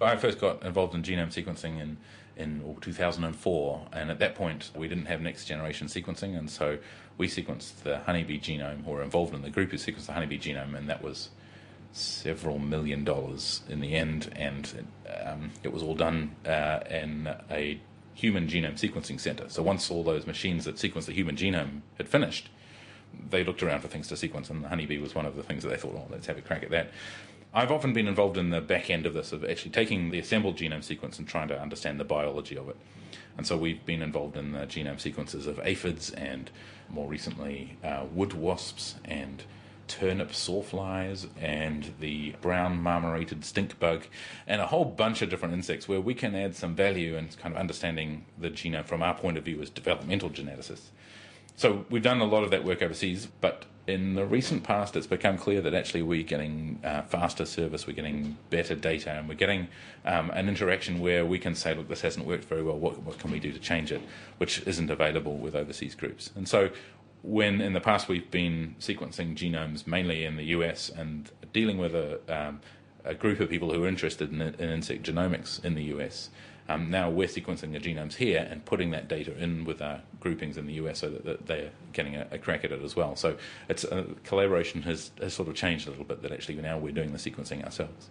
I 0.00 0.16
first 0.16 0.40
got 0.40 0.62
involved 0.64 0.94
in 0.94 1.02
genome 1.02 1.32
sequencing 1.32 1.80
in 1.80 1.96
in 2.36 2.76
2004, 2.80 3.86
and 3.92 4.10
at 4.10 4.18
that 4.18 4.34
point 4.34 4.70
we 4.74 4.88
didn't 4.88 5.06
have 5.06 5.20
next 5.20 5.44
generation 5.44 5.86
sequencing, 5.86 6.36
and 6.36 6.50
so 6.50 6.78
we 7.16 7.28
sequenced 7.28 7.82
the 7.82 7.98
honeybee 7.98 8.38
genome, 8.38 8.86
or 8.86 8.96
were 8.96 9.02
involved 9.02 9.34
in 9.34 9.42
the 9.42 9.50
group 9.50 9.70
who 9.70 9.76
sequenced 9.76 10.06
the 10.06 10.12
honeybee 10.12 10.38
genome, 10.38 10.76
and 10.76 10.88
that 10.88 11.02
was 11.02 11.30
several 11.92 12.58
million 12.58 13.04
dollars 13.04 13.62
in 13.68 13.80
the 13.80 13.94
end, 13.94 14.32
and 14.34 14.86
um, 15.24 15.50
it 15.62 15.72
was 15.72 15.82
all 15.82 15.94
done 15.94 16.34
uh, 16.44 16.80
in 16.90 17.32
a 17.50 17.80
human 18.14 18.46
genome 18.48 18.74
sequencing 18.74 19.18
center. 19.18 19.48
So 19.48 19.62
once 19.62 19.90
all 19.90 20.02
those 20.02 20.26
machines 20.26 20.64
that 20.64 20.76
sequenced 20.76 21.06
the 21.06 21.12
human 21.12 21.36
genome 21.36 21.82
had 21.96 22.08
finished, 22.08 22.48
they 23.30 23.44
looked 23.44 23.62
around 23.62 23.80
for 23.80 23.88
things 23.88 24.08
to 24.08 24.16
sequence, 24.16 24.50
and 24.50 24.64
the 24.64 24.68
honeybee 24.68 24.98
was 24.98 25.14
one 25.14 25.26
of 25.26 25.36
the 25.36 25.42
things 25.42 25.62
that 25.62 25.68
they 25.68 25.76
thought, 25.76 25.94
oh, 25.96 26.06
let's 26.10 26.26
have 26.26 26.38
a 26.38 26.42
crack 26.42 26.62
at 26.62 26.70
that. 26.70 26.90
I've 27.56 27.70
often 27.70 27.92
been 27.92 28.08
involved 28.08 28.36
in 28.36 28.50
the 28.50 28.60
back 28.60 28.90
end 28.90 29.06
of 29.06 29.14
this, 29.14 29.32
of 29.32 29.44
actually 29.44 29.70
taking 29.70 30.10
the 30.10 30.18
assembled 30.18 30.58
genome 30.58 30.82
sequence 30.82 31.20
and 31.20 31.28
trying 31.28 31.46
to 31.48 31.60
understand 31.60 32.00
the 32.00 32.04
biology 32.04 32.58
of 32.58 32.68
it. 32.68 32.76
And 33.36 33.46
so 33.46 33.56
we've 33.56 33.84
been 33.86 34.02
involved 34.02 34.36
in 34.36 34.52
the 34.52 34.66
genome 34.66 35.00
sequences 35.00 35.46
of 35.46 35.60
aphids 35.62 36.10
and 36.10 36.50
more 36.88 37.08
recently 37.08 37.76
uh, 37.84 38.06
wood 38.12 38.32
wasps 38.32 38.96
and 39.04 39.44
turnip 39.86 40.30
sawflies 40.30 41.28
and 41.40 41.92
the 42.00 42.34
brown 42.40 42.82
marmorated 42.82 43.44
stink 43.44 43.78
bug 43.78 44.06
and 44.46 44.60
a 44.60 44.66
whole 44.66 44.84
bunch 44.84 45.22
of 45.22 45.28
different 45.28 45.54
insects 45.54 45.86
where 45.86 46.00
we 46.00 46.14
can 46.14 46.34
add 46.34 46.56
some 46.56 46.74
value 46.74 47.16
in 47.16 47.28
kind 47.28 47.54
of 47.54 47.60
understanding 47.60 48.24
the 48.38 48.50
genome 48.50 48.84
from 48.84 49.02
our 49.02 49.14
point 49.14 49.36
of 49.36 49.44
view 49.44 49.60
as 49.60 49.70
developmental 49.70 50.30
geneticists. 50.30 50.88
So 51.54 51.84
we've 51.90 52.02
done 52.02 52.20
a 52.20 52.24
lot 52.24 52.42
of 52.42 52.50
that 52.50 52.64
work 52.64 52.82
overseas, 52.82 53.28
but 53.40 53.66
in 53.86 54.14
the 54.14 54.24
recent 54.24 54.62
past, 54.62 54.96
it's 54.96 55.06
become 55.06 55.36
clear 55.36 55.60
that 55.60 55.74
actually 55.74 56.02
we're 56.02 56.22
getting 56.22 56.80
uh, 56.82 57.02
faster 57.02 57.44
service, 57.44 57.86
we're 57.86 57.92
getting 57.92 58.36
better 58.48 58.74
data, 58.74 59.10
and 59.10 59.28
we're 59.28 59.34
getting 59.34 59.68
um, 60.06 60.30
an 60.30 60.48
interaction 60.48 61.00
where 61.00 61.26
we 61.26 61.38
can 61.38 61.54
say, 61.54 61.74
look, 61.74 61.88
this 61.88 62.00
hasn't 62.00 62.26
worked 62.26 62.44
very 62.44 62.62
well, 62.62 62.78
what, 62.78 63.02
what 63.02 63.18
can 63.18 63.30
we 63.30 63.38
do 63.38 63.52
to 63.52 63.58
change 63.58 63.92
it, 63.92 64.00
which 64.38 64.66
isn't 64.66 64.90
available 64.90 65.36
with 65.36 65.54
overseas 65.54 65.94
groups. 65.94 66.30
And 66.34 66.48
so 66.48 66.70
when 67.22 67.60
in 67.60 67.72
the 67.72 67.80
past 67.80 68.08
we've 68.08 68.30
been 68.30 68.74
sequencing 68.78 69.34
genomes 69.34 69.86
mainly 69.86 70.24
in 70.24 70.36
the 70.36 70.44
US 70.46 70.90
and 70.90 71.30
dealing 71.52 71.78
with 71.78 71.94
a, 71.94 72.20
um, 72.28 72.60
a 73.04 73.14
group 73.14 73.40
of 73.40 73.48
people 73.48 73.72
who 73.72 73.84
are 73.84 73.88
interested 73.88 74.30
in, 74.30 74.40
in 74.40 74.70
insect 74.70 75.02
genomics 75.04 75.62
in 75.64 75.74
the 75.74 75.84
US, 75.84 76.30
um, 76.68 76.90
now 76.90 77.10
we're 77.10 77.28
sequencing 77.28 77.72
the 77.72 77.80
genomes 77.80 78.14
here 78.14 78.46
and 78.50 78.64
putting 78.64 78.90
that 78.92 79.08
data 79.08 79.36
in 79.36 79.64
with 79.64 79.82
our 79.82 80.00
groupings 80.20 80.56
in 80.56 80.66
the 80.66 80.74
US 80.74 81.00
so 81.00 81.10
that, 81.10 81.24
that 81.24 81.46
they're 81.46 81.70
getting 81.92 82.16
a, 82.16 82.26
a, 82.30 82.38
crack 82.38 82.64
at 82.64 82.72
it 82.72 82.82
as 82.82 82.96
well. 82.96 83.16
So 83.16 83.36
it's 83.68 83.84
uh, 83.84 84.04
collaboration 84.24 84.82
has, 84.82 85.10
has 85.20 85.34
sort 85.34 85.48
of 85.48 85.54
changed 85.54 85.86
a 85.86 85.90
little 85.90 86.04
bit 86.04 86.22
that 86.22 86.32
actually 86.32 86.56
now 86.56 86.78
we're 86.78 86.92
doing 86.92 87.12
the 87.12 87.18
sequencing 87.18 87.64
ourselves. 87.64 88.08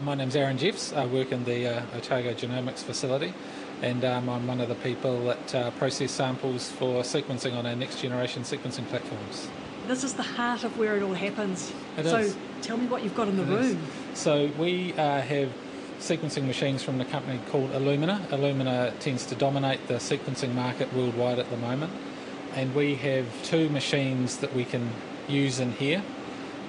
My 0.00 0.14
name's 0.14 0.36
Aaron 0.36 0.58
Jeffs. 0.58 0.92
I 0.92 1.06
work 1.06 1.32
in 1.32 1.44
the 1.44 1.68
uh, 1.68 1.96
Otago 1.96 2.34
Genomics 2.34 2.82
facility 2.82 3.32
and 3.82 4.04
um, 4.04 4.28
I'm 4.28 4.46
one 4.46 4.60
of 4.60 4.68
the 4.68 4.74
people 4.76 5.24
that 5.26 5.54
uh, 5.54 5.70
process 5.72 6.10
samples 6.10 6.70
for 6.70 7.02
sequencing 7.02 7.54
on 7.56 7.66
our 7.66 7.76
next 7.76 8.00
generation 8.00 8.42
sequencing 8.42 8.86
platforms. 8.88 9.48
This 9.86 10.02
is 10.02 10.14
the 10.14 10.22
heart 10.22 10.64
of 10.64 10.76
where 10.78 10.96
it 10.96 11.02
all 11.02 11.14
happens. 11.14 11.72
It 11.96 12.06
so 12.06 12.16
is. 12.16 12.36
tell 12.60 12.76
me 12.76 12.86
what 12.86 13.04
you've 13.04 13.14
got 13.14 13.28
in 13.28 13.36
the 13.36 13.44
It 13.44 13.48
room. 13.48 13.78
is. 14.12 14.18
So 14.18 14.50
we 14.58 14.92
uh, 14.94 15.20
have 15.20 15.52
sequencing 15.98 16.46
machines 16.46 16.82
from 16.82 16.98
the 16.98 17.04
company 17.04 17.40
called 17.50 17.70
Illumina. 17.72 18.20
Illumina 18.28 18.96
tends 18.98 19.26
to 19.26 19.34
dominate 19.34 19.86
the 19.88 19.94
sequencing 19.94 20.54
market 20.54 20.92
worldwide 20.92 21.38
at 21.38 21.50
the 21.50 21.56
moment, 21.56 21.92
and 22.54 22.74
we 22.74 22.94
have 22.96 23.26
two 23.42 23.68
machines 23.68 24.38
that 24.38 24.54
we 24.54 24.64
can 24.64 24.90
use 25.28 25.60
in 25.60 25.72
here. 25.72 26.02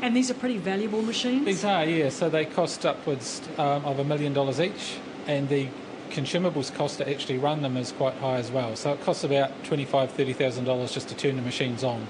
And 0.02 0.16
these 0.16 0.30
are 0.30 0.36
pretty 0.36 0.58
valuable 0.58 1.02
machines. 1.02 1.46
These 1.46 1.66
are, 1.66 1.86
yeah. 1.86 2.10
So 2.10 2.30
they 2.30 2.46
cost 2.46 2.86
upwards 2.86 3.42
um, 3.58 3.84
of 3.86 4.00
a 4.00 4.04
million 4.04 4.34
dollars 4.34 4.60
each, 4.60 4.98
and 5.26 5.50
the 5.50 5.68
consumables 6.10 6.74
cost 6.74 7.00
to 7.00 7.10
actually 7.10 7.38
run 7.38 7.62
them 7.62 7.76
is 7.78 7.92
quite 7.92 8.14
high 8.16 8.38
as 8.38 8.50
well. 8.52 8.76
So 8.76 8.94
it 8.94 9.02
costs 9.02 9.24
about 9.24 9.52
twenty-five, 9.66 10.12
thirty 10.12 10.34
thousand 10.34 10.66
dollars 10.66 10.94
just 10.94 11.10
to 11.10 11.16
turn 11.16 11.36
the 11.36 11.42
machines 11.42 11.84
on. 11.84 12.08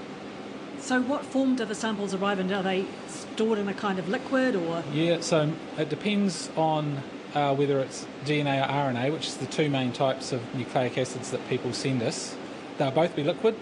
So 0.88 1.01
what 1.01 1.25
form 1.25 1.58
do 1.58 1.65
the 1.65 1.75
samples 1.75 2.13
arrive 2.13 2.39
in? 2.39 2.50
Are 2.53 2.63
they 2.63 2.86
stored 3.10 3.60
in 3.60 3.67
a 3.67 3.74
kind 3.74 4.00
of 4.00 4.08
liquid 4.08 4.56
or? 4.56 4.82
Yeah, 4.94 5.20
so 5.20 5.51
it 5.77 5.89
depends 5.89 6.50
on 6.56 7.03
uh, 7.36 7.53
whether 7.56 7.82
it's 7.82 8.08
DNA 8.24 8.63
or 8.63 8.72
RNA, 8.72 9.12
which 9.12 9.27
is 9.27 9.36
the 9.36 9.48
two 9.48 9.70
main 9.70 9.91
types 9.91 10.32
of 10.32 10.41
nucleic 10.56 10.98
acids 10.98 11.32
that 11.32 11.46
people 11.50 11.74
send 11.74 12.01
us, 12.01 12.38
they'll 12.77 12.91
both 12.91 13.17
be 13.17 13.24
liquid. 13.25 13.58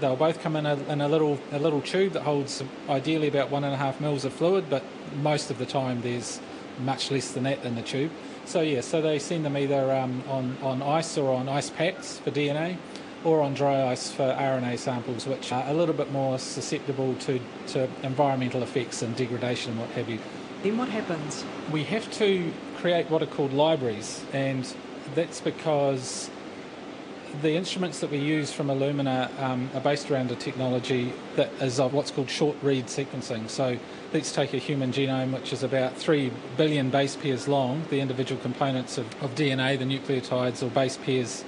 They'll 0.00 0.16
both 0.16 0.40
come 0.40 0.56
in 0.56 0.64
a, 0.64 0.76
in 0.84 1.02
a 1.02 1.08
little 1.08 1.38
a 1.52 1.58
little 1.58 1.82
tube 1.82 2.14
that 2.14 2.22
holds 2.22 2.62
ideally 2.88 3.28
about 3.28 3.50
one 3.50 3.62
and 3.62 3.74
a 3.74 3.76
half 3.76 4.00
mils 4.00 4.24
of 4.24 4.32
fluid, 4.32 4.70
but 4.70 4.82
most 5.20 5.50
of 5.50 5.58
the 5.58 5.66
time 5.66 6.00
there's 6.00 6.40
much 6.82 7.10
less 7.10 7.32
than 7.32 7.42
that 7.42 7.62
in 7.62 7.74
the 7.74 7.82
tube. 7.82 8.10
So 8.46 8.62
yeah, 8.62 8.80
so 8.80 9.02
they 9.02 9.18
send 9.18 9.44
them 9.44 9.54
either 9.58 9.94
um, 9.94 10.24
on 10.30 10.56
on 10.62 10.80
ice 10.80 11.18
or 11.18 11.34
on 11.34 11.46
ice 11.46 11.68
packs 11.68 12.16
for 12.16 12.30
DNA, 12.30 12.78
or 13.24 13.40
on 13.42 13.54
dry 13.54 13.86
ice 13.88 14.10
for 14.10 14.22
RNA 14.22 14.78
samples, 14.78 15.26
which 15.26 15.52
are 15.52 15.64
a 15.68 15.74
little 15.74 15.94
bit 15.94 16.10
more 16.10 16.38
susceptible 16.38 17.14
to, 17.16 17.40
to 17.68 17.88
environmental 18.02 18.62
effects 18.62 19.02
and 19.02 19.14
degradation 19.16 19.72
and 19.72 19.80
what 19.80 19.90
have 19.90 20.08
you. 20.08 20.18
Then 20.62 20.76
what 20.76 20.88
happens? 20.88 21.44
We 21.70 21.84
have 21.84 22.10
to 22.12 22.52
create 22.76 23.10
what 23.10 23.22
are 23.22 23.26
called 23.26 23.52
libraries, 23.52 24.24
and 24.32 24.66
that's 25.14 25.40
because 25.40 26.30
the 27.42 27.54
instruments 27.54 28.00
that 28.00 28.10
we 28.10 28.18
use 28.18 28.52
from 28.52 28.66
Illumina 28.66 29.30
um, 29.40 29.70
are 29.74 29.80
based 29.80 30.10
around 30.10 30.30
a 30.30 30.36
technology 30.36 31.12
that 31.36 31.50
is 31.60 31.78
of 31.78 31.92
what's 31.92 32.10
called 32.10 32.28
short 32.28 32.56
read 32.62 32.86
sequencing. 32.86 33.48
So 33.48 33.78
let's 34.12 34.32
take 34.32 34.52
a 34.52 34.58
human 34.58 34.92
genome, 34.92 35.32
which 35.32 35.52
is 35.52 35.62
about 35.62 35.96
3 35.96 36.32
billion 36.56 36.90
base 36.90 37.16
pairs 37.16 37.46
long, 37.46 37.84
the 37.88 38.00
individual 38.00 38.40
components 38.42 38.98
of, 38.98 39.06
of 39.22 39.34
DNA, 39.34 39.78
the 39.78 39.84
nucleotides 39.84 40.62
or 40.62 40.70
base 40.70 40.96
pairs, 40.96 41.44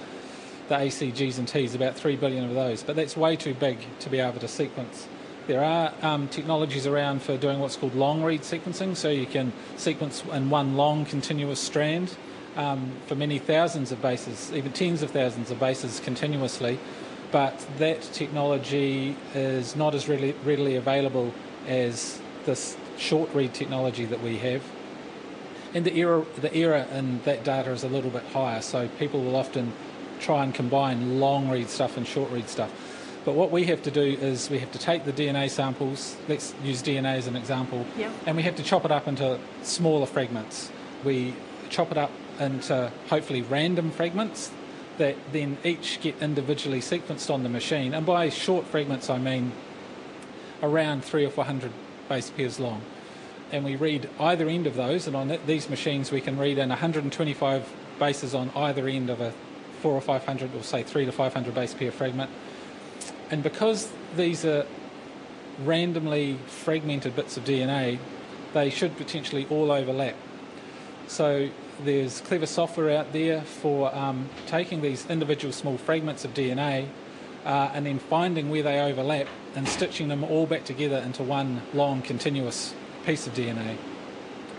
the 0.68 0.76
ACGs 0.76 1.38
and 1.38 1.48
Ts, 1.48 1.74
about 1.74 1.94
3 1.94 2.16
billion 2.16 2.44
of 2.44 2.54
those. 2.54 2.82
But 2.82 2.96
that's 2.96 3.16
way 3.16 3.36
too 3.36 3.54
big 3.54 3.78
to 4.00 4.10
be 4.10 4.20
able 4.20 4.40
to 4.40 4.48
sequence. 4.48 5.06
There 5.46 5.64
are 5.64 5.92
um, 6.02 6.28
technologies 6.28 6.86
around 6.86 7.22
for 7.22 7.36
doing 7.36 7.58
what's 7.58 7.76
called 7.76 7.94
long 7.94 8.22
read 8.22 8.42
sequencing, 8.42 8.94
so 8.94 9.08
you 9.08 9.26
can 9.26 9.52
sequence 9.76 10.22
in 10.32 10.50
one 10.50 10.76
long 10.76 11.04
continuous 11.04 11.58
strand 11.58 12.16
um, 12.56 12.92
for 13.06 13.16
many 13.16 13.38
thousands 13.38 13.90
of 13.90 14.00
bases, 14.00 14.52
even 14.52 14.72
tens 14.72 15.02
of 15.02 15.10
thousands 15.10 15.50
of 15.50 15.58
bases 15.58 15.98
continuously. 16.00 16.78
But 17.32 17.66
that 17.78 18.02
technology 18.12 19.16
is 19.34 19.74
not 19.74 19.94
as 19.94 20.08
readily, 20.08 20.34
readily 20.44 20.76
available 20.76 21.32
as 21.66 22.20
this 22.44 22.76
short 22.96 23.32
read 23.34 23.54
technology 23.54 24.04
that 24.04 24.22
we 24.22 24.38
have. 24.38 24.62
And 25.74 25.84
the 25.84 25.94
error, 25.94 26.24
the 26.40 26.54
error 26.54 26.86
in 26.92 27.22
that 27.22 27.44
data 27.44 27.70
is 27.70 27.82
a 27.82 27.88
little 27.88 28.10
bit 28.10 28.24
higher, 28.26 28.60
so 28.60 28.88
people 28.98 29.22
will 29.22 29.36
often 29.36 29.72
try 30.22 30.44
and 30.44 30.54
combine 30.54 31.20
long 31.20 31.50
read 31.50 31.68
stuff 31.68 31.96
and 31.96 32.06
short 32.06 32.30
read 32.30 32.48
stuff. 32.48 32.70
But 33.24 33.34
what 33.34 33.50
we 33.50 33.64
have 33.64 33.82
to 33.82 33.90
do 33.90 34.02
is 34.02 34.50
we 34.50 34.58
have 34.58 34.72
to 34.72 34.78
take 34.78 35.04
the 35.04 35.12
DNA 35.12 35.48
samples, 35.48 36.16
let's 36.28 36.54
use 36.64 36.82
DNA 36.82 37.16
as 37.16 37.26
an 37.26 37.36
example, 37.36 37.86
and 38.26 38.36
we 38.36 38.42
have 38.42 38.56
to 38.56 38.62
chop 38.62 38.84
it 38.84 38.90
up 38.90 39.06
into 39.06 39.38
smaller 39.62 40.06
fragments. 40.06 40.70
We 41.04 41.34
chop 41.70 41.92
it 41.92 41.98
up 41.98 42.10
into 42.40 42.90
hopefully 43.08 43.42
random 43.42 43.90
fragments 43.92 44.50
that 44.98 45.16
then 45.32 45.56
each 45.64 46.00
get 46.00 46.20
individually 46.20 46.80
sequenced 46.80 47.32
on 47.32 47.42
the 47.44 47.48
machine. 47.48 47.94
And 47.94 48.04
by 48.04 48.28
short 48.28 48.66
fragments, 48.66 49.08
I 49.08 49.18
mean 49.18 49.52
around 50.62 51.04
three 51.04 51.24
or 51.24 51.30
four 51.30 51.44
hundred 51.44 51.72
base 52.08 52.30
pairs 52.30 52.58
long. 52.58 52.82
And 53.52 53.64
we 53.64 53.76
read 53.76 54.08
either 54.18 54.48
end 54.48 54.66
of 54.66 54.74
those, 54.74 55.06
and 55.06 55.14
on 55.14 55.38
these 55.46 55.68
machines, 55.68 56.10
we 56.10 56.20
can 56.20 56.38
read 56.38 56.58
in 56.58 56.70
125 56.70 57.68
bases 57.98 58.34
on 58.34 58.50
either 58.56 58.88
end 58.88 59.10
of 59.10 59.20
a 59.20 59.32
four 59.82 59.92
or 59.92 60.00
500, 60.00 60.54
or 60.54 60.62
say 60.62 60.82
three 60.82 61.04
to 61.04 61.12
500 61.12 61.54
base 61.54 61.74
pair 61.74 61.90
fragment. 61.90 62.30
And 63.30 63.42
because 63.42 63.90
these 64.16 64.44
are 64.44 64.64
randomly 65.64 66.38
fragmented 66.46 67.16
bits 67.16 67.36
of 67.36 67.44
DNA, 67.44 67.98
they 68.54 68.70
should 68.70 68.96
potentially 68.96 69.46
all 69.50 69.72
overlap. 69.72 70.14
So 71.08 71.50
there's 71.84 72.20
clever 72.20 72.46
software 72.46 72.96
out 72.96 73.12
there 73.12 73.42
for 73.42 73.94
um, 73.94 74.28
taking 74.46 74.82
these 74.82 75.08
individual 75.10 75.52
small 75.52 75.76
fragments 75.78 76.24
of 76.24 76.32
DNA 76.32 76.88
uh, 77.44 77.70
and 77.74 77.84
then 77.84 77.98
finding 77.98 78.50
where 78.50 78.62
they 78.62 78.80
overlap 78.80 79.26
and 79.54 79.68
stitching 79.68 80.08
them 80.08 80.22
all 80.24 80.46
back 80.46 80.64
together 80.64 80.98
into 80.98 81.22
one 81.22 81.62
long 81.74 82.02
continuous 82.02 82.74
piece 83.04 83.26
of 83.26 83.34
DNA. 83.34 83.76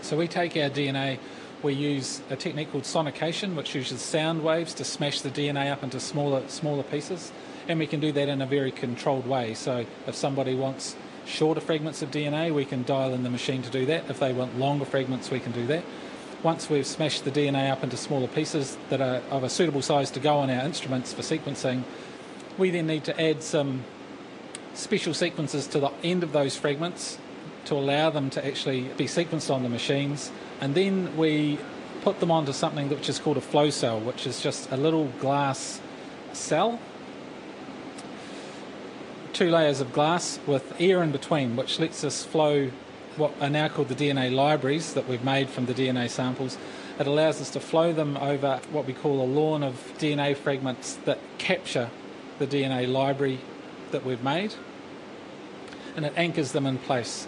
So 0.02 0.16
we 0.16 0.28
take 0.28 0.56
our 0.56 0.68
DNA, 0.68 1.18
we 1.64 1.72
use 1.72 2.20
a 2.28 2.36
technique 2.36 2.70
called 2.70 2.84
sonication, 2.84 3.56
which 3.56 3.74
uses 3.74 4.02
sound 4.02 4.44
waves 4.44 4.74
to 4.74 4.84
smash 4.84 5.22
the 5.22 5.30
DNA 5.30 5.72
up 5.72 5.82
into 5.82 5.98
smaller 5.98 6.46
smaller 6.46 6.82
pieces, 6.82 7.32
and 7.66 7.78
we 7.78 7.86
can 7.86 7.98
do 7.98 8.12
that 8.12 8.28
in 8.28 8.42
a 8.42 8.46
very 8.46 8.70
controlled 8.70 9.26
way. 9.26 9.54
So 9.54 9.86
if 10.06 10.14
somebody 10.14 10.54
wants 10.54 10.94
shorter 11.24 11.62
fragments 11.62 12.02
of 12.02 12.10
DNA, 12.10 12.54
we 12.54 12.66
can 12.66 12.82
dial 12.84 13.14
in 13.14 13.22
the 13.22 13.30
machine 13.30 13.62
to 13.62 13.70
do 13.70 13.86
that. 13.86 14.10
If 14.10 14.20
they 14.20 14.34
want 14.34 14.58
longer 14.58 14.84
fragments, 14.84 15.30
we 15.30 15.40
can 15.40 15.52
do 15.52 15.66
that. 15.68 15.82
Once 16.42 16.68
we've 16.68 16.86
smashed 16.86 17.24
the 17.24 17.30
DNA 17.30 17.70
up 17.70 17.82
into 17.82 17.96
smaller 17.96 18.28
pieces 18.28 18.76
that 18.90 19.00
are 19.00 19.22
of 19.30 19.42
a 19.42 19.48
suitable 19.48 19.80
size 19.80 20.10
to 20.10 20.20
go 20.20 20.36
on 20.36 20.50
our 20.50 20.62
instruments 20.66 21.14
for 21.14 21.22
sequencing, 21.22 21.82
we 22.58 22.70
then 22.70 22.86
need 22.86 23.04
to 23.04 23.18
add 23.20 23.42
some 23.42 23.82
special 24.74 25.14
sequences 25.14 25.66
to 25.66 25.80
the 25.80 25.90
end 26.02 26.22
of 26.22 26.32
those 26.32 26.54
fragments 26.56 27.16
to 27.66 27.74
allow 27.74 28.10
them 28.10 28.30
to 28.30 28.46
actually 28.46 28.82
be 28.96 29.06
sequenced 29.06 29.52
on 29.52 29.62
the 29.62 29.68
machines. 29.68 30.30
And 30.60 30.74
then 30.74 31.16
we 31.16 31.58
put 32.02 32.20
them 32.20 32.30
onto 32.30 32.52
something 32.52 32.88
which 32.88 33.08
is 33.08 33.18
called 33.18 33.36
a 33.36 33.40
flow 33.40 33.70
cell, 33.70 33.98
which 34.00 34.26
is 34.26 34.40
just 34.42 34.70
a 34.70 34.76
little 34.76 35.06
glass 35.20 35.80
cell, 36.32 36.78
two 39.32 39.50
layers 39.50 39.80
of 39.80 39.92
glass 39.92 40.38
with 40.46 40.74
air 40.80 41.02
in 41.02 41.12
between, 41.12 41.56
which 41.56 41.78
lets 41.78 42.04
us 42.04 42.24
flow 42.24 42.70
what 43.16 43.32
are 43.40 43.50
now 43.50 43.68
called 43.68 43.88
the 43.88 43.94
DNA 43.94 44.32
libraries 44.32 44.94
that 44.94 45.08
we've 45.08 45.24
made 45.24 45.48
from 45.48 45.66
the 45.66 45.74
DNA 45.74 46.10
samples. 46.10 46.58
It 46.98 47.06
allows 47.06 47.40
us 47.40 47.50
to 47.50 47.60
flow 47.60 47.92
them 47.92 48.16
over 48.16 48.60
what 48.70 48.86
we 48.86 48.92
call 48.92 49.20
a 49.20 49.26
lawn 49.26 49.62
of 49.62 49.92
DNA 49.98 50.36
fragments 50.36 50.94
that 51.04 51.18
capture 51.38 51.90
the 52.38 52.46
DNA 52.46 52.90
library 52.90 53.38
that 53.92 54.04
we've 54.04 54.22
made 54.22 54.54
and 55.96 56.04
it 56.04 56.12
anchors 56.16 56.52
them 56.52 56.66
in 56.66 56.78
place. 56.78 57.26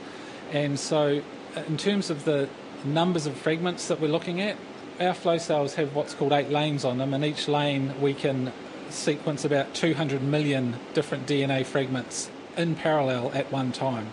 And 0.53 0.79
so, 0.79 1.23
uh, 1.57 1.61
in 1.67 1.77
terms 1.77 2.11
of 2.11 2.25
the 2.25 2.49
numbers 2.85 3.27
of 3.27 3.37
fragments 3.37 3.89
that 3.89 4.01
we're 4.01 4.09
looking 4.09 4.41
at, 4.41 4.57
our 5.01 5.15
flow 5.15 5.39
cells 5.39 5.75
have 5.75 5.95
what's 5.95 6.15
called 6.15 6.33
eight 6.33 6.51
lanes 6.51 6.85
on 6.85 6.99
them, 6.99 7.13
and 7.13 7.25
each 7.25 7.49
lane 7.49 8.01
we 8.01 8.15
can 8.15 8.53
sequence 8.89 9.45
about 9.45 9.75
200 9.75 10.23
million 10.23 10.77
different 10.95 11.27
DNA 11.27 11.65
fragments 11.65 12.31
in 12.57 12.75
parallel 12.75 13.33
at 13.35 13.51
one 13.53 13.73
time. 13.73 14.09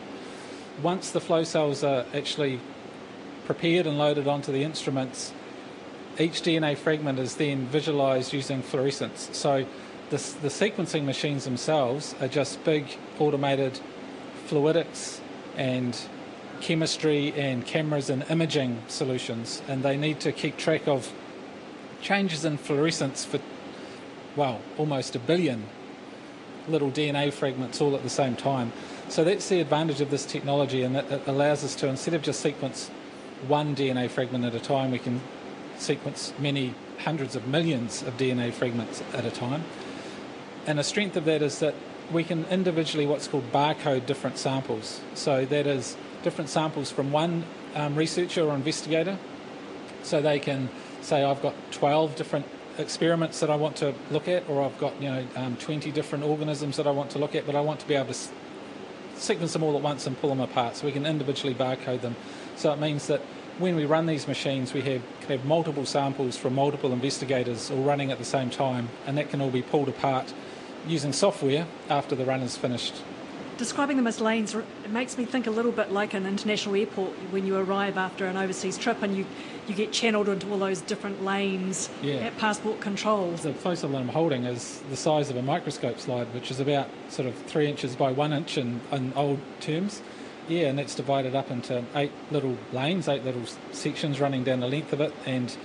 Once 0.82 1.12
the 1.12 1.22
flow 1.22 1.44
cells 1.44 1.84
are 1.84 2.06
actually 2.14 2.60
prepared 3.46 3.86
and 3.86 3.98
loaded 3.98 4.28
onto 4.28 4.52
the 4.52 4.64
instruments, 4.64 5.32
each 6.20 6.42
DNA 6.42 6.76
fragment 6.76 7.20
is 7.20 7.36
then 7.36 7.66
visualized 7.68 8.34
using 8.34 8.62
fluorescence. 8.62 9.30
So 9.34 9.66
the, 10.10 10.18
the 10.18 10.50
sequencing 10.50 11.06
machines 11.06 11.46
themselves 11.46 12.16
are 12.22 12.28
just 12.28 12.64
big 12.64 12.98
automated 13.20 13.80
fluidics 14.48 15.20
and 15.56 15.98
chemistry 16.64 17.34
and 17.34 17.66
cameras 17.66 18.10
and 18.10 18.24
imaging 18.30 18.82
solutions, 18.88 19.62
and 19.68 19.84
they 19.84 19.98
need 19.98 20.22
to 20.22 20.32
keep 20.32 20.58
track 20.58 20.88
of 20.88 21.12
changes 22.02 22.46
in 22.46 22.58
fluorescence 22.58 23.26
for, 23.26 23.40
well, 24.36 24.62
almost 24.78 25.16
a 25.16 25.20
billion 25.20 25.66
little 26.70 26.90
DNA 26.90 27.32
fragments 27.32 27.82
all 27.82 27.94
at 27.96 28.02
the 28.02 28.10
same 28.10 28.36
time. 28.36 28.72
So 29.10 29.26
that's 29.26 29.50
the 29.50 29.60
advantage 29.60 30.00
of 30.00 30.10
this 30.10 30.26
technology, 30.26 30.84
and 30.84 30.96
it 30.96 31.28
allows 31.28 31.66
us 31.66 31.76
to, 31.76 31.88
instead 31.90 32.14
of 32.14 32.22
just 32.22 32.40
sequence 32.40 32.90
one 33.46 33.76
DNA 33.76 34.10
fragment 34.10 34.46
at 34.46 34.56
a 34.56 34.60
time, 34.60 34.92
we 34.92 35.00
can 35.00 35.20
sequence 35.78 36.34
many 36.40 36.74
hundreds 37.00 37.36
of 37.36 37.46
millions 37.46 38.04
of 38.04 38.16
DNA 38.16 38.54
fragments 38.54 39.04
at 39.14 39.26
a 39.26 39.32
time. 39.32 39.66
And 40.66 40.80
the 40.80 40.84
strength 40.84 41.18
of 41.18 41.26
that 41.26 41.42
is 41.42 41.60
that 41.60 41.76
we 42.10 42.24
can 42.24 42.46
individually 42.46 43.06
what's 43.06 43.28
called 43.28 43.52
barcode 43.52 44.06
different 44.06 44.38
samples. 44.38 45.02
So 45.14 45.44
that 45.44 45.68
is 45.68 45.98
different 46.24 46.50
samples 46.50 46.92
from 46.92 47.12
one 47.12 47.44
um, 47.76 47.96
researcher 47.96 48.44
or 48.44 48.56
investigator. 48.56 49.18
So 50.04 50.22
they 50.22 50.40
can 50.40 50.70
say, 51.02 51.24
I've 51.24 51.42
got 51.42 51.54
12 51.72 52.16
different 52.16 52.46
experiments 52.78 53.40
that 53.40 53.50
I 53.50 53.56
want 53.56 53.76
to 53.78 53.94
look 54.10 54.28
at, 54.28 54.48
or 54.50 54.64
I've 54.64 54.78
got 54.80 55.00
you 55.02 55.10
know 55.10 55.26
um, 55.36 55.56
20 55.58 55.92
different 55.92 56.24
organisms 56.24 56.78
that 56.78 56.88
I 56.88 56.92
want 56.92 57.12
to 57.12 57.20
look 57.20 57.36
at, 57.36 57.46
but 57.46 57.56
I 57.56 57.62
want 57.62 57.80
to 57.82 57.88
be 57.88 57.96
able 57.96 58.14
to 58.14 58.20
sequence 59.16 59.54
them 59.54 59.64
all 59.64 59.76
at 59.76 59.82
once 59.82 60.08
and 60.08 60.20
pull 60.20 60.30
them 60.30 60.42
apart 60.42 60.76
so 60.76 60.86
we 60.86 60.92
can 60.92 61.06
individually 61.06 61.54
barcode 61.54 62.02
them. 62.02 62.16
So 62.56 62.74
it 62.74 62.80
means 62.80 63.08
that 63.08 63.22
when 63.60 63.76
we 63.76 63.86
run 63.86 64.08
these 64.08 64.28
machines, 64.28 64.74
we 64.74 64.82
have, 64.82 65.02
can 65.22 65.38
have 65.38 65.46
multiple 65.46 65.86
samples 65.86 66.36
from 66.36 66.56
multiple 66.56 66.92
investigators 66.92 67.70
all 67.70 67.84
running 67.84 68.12
at 68.12 68.18
the 68.18 68.26
same 68.26 68.50
time, 68.50 68.90
and 69.06 69.18
that 69.18 69.30
can 69.30 69.42
all 69.42 69.52
be 69.52 69.62
pulled 69.62 69.90
apart 69.90 70.34
using 70.88 71.14
software 71.14 71.68
after 71.90 72.16
the 72.16 72.26
run 72.26 72.42
is 72.42 72.58
finished. 72.58 72.96
Describing 73.58 73.98
them 73.98 74.08
as 74.08 74.20
lanes, 74.20 74.56
it 74.56 74.66
makes 74.90 75.18
me 75.18 75.26
think 75.26 75.46
a 75.46 75.52
little 75.52 75.72
bit 75.72 75.92
like 75.92 76.14
an 76.16 76.26
international 76.26 76.76
airport 76.76 77.12
when 77.32 77.46
you 77.46 77.56
arrive 77.56 77.98
after 77.98 78.26
an 78.26 78.36
overseas 78.36 78.78
trip 78.78 79.02
and 79.04 79.16
you, 79.16 79.26
you 79.68 79.76
get 79.76 79.92
channeled 79.92 80.28
into 80.28 80.50
all 80.52 80.58
those 80.58 80.82
different 80.82 81.24
lanes 81.24 81.90
Yeah. 82.02 82.16
at 82.16 82.38
passport 82.40 82.82
control. 82.82 83.32
The 83.32 83.54
photo 83.54 83.88
that 83.90 83.98
I'm 83.98 84.10
holding 84.10 84.46
is 84.46 84.82
the 84.90 84.96
size 84.98 85.30
of 85.30 85.36
a 85.38 85.42
microscope 85.44 86.00
slide, 86.00 86.34
which 86.34 86.50
is 86.50 86.60
about 86.60 86.90
sort 87.10 87.28
of 87.28 87.36
three 87.44 87.68
inches 87.68 87.96
by 87.96 88.12
one 88.12 88.34
inch 88.34 88.58
in, 88.58 88.82
in 88.92 89.14
old 89.16 89.40
terms. 89.60 90.02
Yeah, 90.50 90.68
and 90.68 90.80
it's 90.80 90.96
divided 90.96 91.36
up 91.36 91.52
into 91.52 91.84
eight 91.96 92.12
little 92.32 92.58
lanes, 92.74 93.08
eight 93.08 93.24
little 93.24 93.44
sections 93.72 94.20
running 94.20 94.44
down 94.44 94.60
the 94.62 94.68
length 94.68 94.92
of 94.94 95.00
it, 95.00 95.14
and 95.26 95.56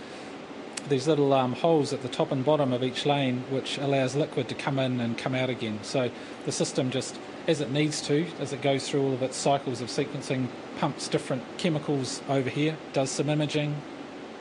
these 0.89 1.09
little 1.09 1.33
um, 1.33 1.55
holes 1.55 1.93
at 1.93 2.03
the 2.03 2.09
top 2.09 2.31
and 2.31 2.45
bottom 2.45 2.73
of 2.73 2.83
each 2.85 3.05
lane, 3.05 3.45
which 3.51 3.77
allows 3.79 4.15
liquid 4.15 4.49
to 4.49 4.55
come 4.55 4.79
in 4.79 5.01
and 5.01 5.19
come 5.19 5.35
out 5.35 5.51
again. 5.51 5.81
So 5.83 6.11
the 6.47 6.53
system 6.53 6.91
just, 6.91 7.19
as 7.49 7.63
it 7.63 7.73
needs 7.73 8.03
to, 8.03 8.27
as 8.41 8.53
it 8.53 8.61
goes 8.61 8.89
through 8.89 9.03
all 9.03 9.15
of 9.15 9.23
its 9.23 9.37
cycles 9.37 9.81
of 9.81 9.89
sequencing, 9.89 10.47
pumps 10.79 11.09
different 11.09 11.43
chemicals 11.57 12.21
over 12.29 12.51
here, 12.51 12.77
does 12.93 13.11
some 13.11 13.31
imaging, 13.31 13.75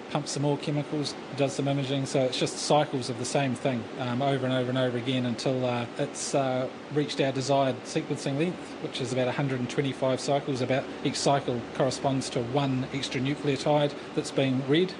pumps 0.10 0.32
some 0.32 0.44
more 0.44 0.58
chemicals, 0.58 1.16
does 1.38 1.54
some 1.54 1.70
imaging. 1.70 2.06
So 2.06 2.20
it's 2.24 2.38
just 2.38 2.58
cycles 2.58 3.10
of 3.10 3.18
the 3.18 3.26
same 3.26 3.56
thing 3.56 3.82
um, 4.00 4.22
over 4.22 4.46
and 4.46 4.54
over 4.54 4.70
and 4.70 4.78
over 4.78 4.98
again 4.98 5.26
until 5.26 5.66
uh, 5.66 5.86
it's 5.98 6.36
uh, 6.36 6.68
reached 6.94 7.22
our 7.22 7.32
desired 7.32 7.82
sequencing 7.86 8.38
length, 8.38 8.60
which 8.84 9.00
is 9.00 9.14
about 9.14 9.28
125 9.28 10.20
cycles. 10.20 10.60
About 10.60 10.84
each 11.06 11.16
cycle 11.16 11.62
corresponds 11.76 12.30
to 12.32 12.44
one 12.44 12.88
extra 12.94 13.22
nucleotide 13.22 13.94
that's 14.16 14.32
being 14.32 14.68
read, 14.68 14.94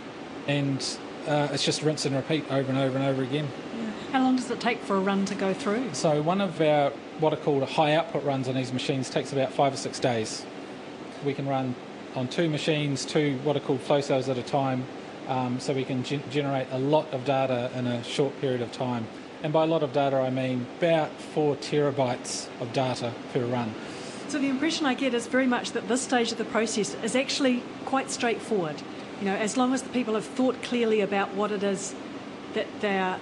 and 0.48 0.98
uh, 1.28 1.50
it's 1.52 1.66
just 1.66 1.82
rinse 1.82 2.06
and 2.06 2.16
repeat 2.16 2.50
over 2.50 2.70
and 2.70 2.80
over 2.80 2.98
and 2.98 3.06
over 3.06 3.22
again. 3.22 3.50
How 4.14 4.24
long 4.24 4.38
does 4.38 4.50
it 4.50 4.62
take 4.62 4.80
for 4.80 4.96
a 4.96 5.02
run 5.02 5.26
to 5.26 5.36
go 5.36 5.54
through? 5.54 5.94
So 5.94 6.22
one 6.22 6.40
of 6.40 6.62
our 6.62 6.94
what 7.20 7.34
are 7.34 7.38
called 7.38 7.64
high 7.64 7.96
output 7.96 8.24
runs 8.24 8.48
on 8.48 8.56
these 8.56 8.72
machines 8.72 9.10
takes 9.10 9.34
about 9.34 9.52
five 9.52 9.74
or 9.74 9.78
six 9.78 10.00
days. 10.00 10.46
We 11.26 11.34
can 11.34 11.48
run 11.48 11.76
on 12.16 12.28
two 12.28 12.50
machines, 12.50 13.06
two 13.06 13.38
what 13.44 13.56
are 13.56 13.60
called 13.60 13.82
flow 13.82 14.02
cells 14.02 14.30
at 14.30 14.38
a 14.38 14.44
time, 14.44 14.86
um, 15.28 15.60
so 15.60 15.74
we 15.74 15.84
can 15.84 16.04
ge- 16.04 16.22
generate 16.30 16.68
a 16.72 16.78
lot 16.78 17.12
of 17.14 17.26
data 17.26 17.72
in 17.76 17.88
a 17.88 18.04
short 18.04 18.40
period 18.40 18.62
of 18.62 18.72
time. 18.72 19.08
And 19.44 19.54
by 19.54 19.64
a 19.64 19.68
lot 19.68 19.84
of 19.84 19.94
data, 19.94 20.18
I 20.18 20.30
mean 20.30 20.66
about 20.78 21.12
four 21.12 21.56
terabytes 21.56 22.48
of 22.60 22.74
data 22.74 23.14
per 23.34 23.46
run. 23.46 23.74
So 24.30 24.40
the 24.40 24.50
impression 24.50 24.86
I 24.86 24.94
get 24.94 25.14
is 25.14 25.28
very 25.28 25.48
much 25.48 25.72
that 25.72 25.88
this 25.88 26.02
stage 26.02 26.32
of 26.32 26.38
the 26.38 26.46
process 26.46 26.96
is 27.04 27.16
actually 27.16 27.64
quite 27.86 28.12
straightforward. 28.12 28.76
You 29.20 29.26
know, 29.26 29.36
as 29.36 29.56
long 29.56 29.74
as 29.74 29.84
the 29.84 29.90
people 29.90 30.16
have 30.16 30.26
thought 30.26 30.62
clearly 30.64 31.02
about 31.02 31.34
what 31.34 31.52
it 31.52 31.64
is 31.64 31.96
that 32.54 32.68
they're 32.82 33.18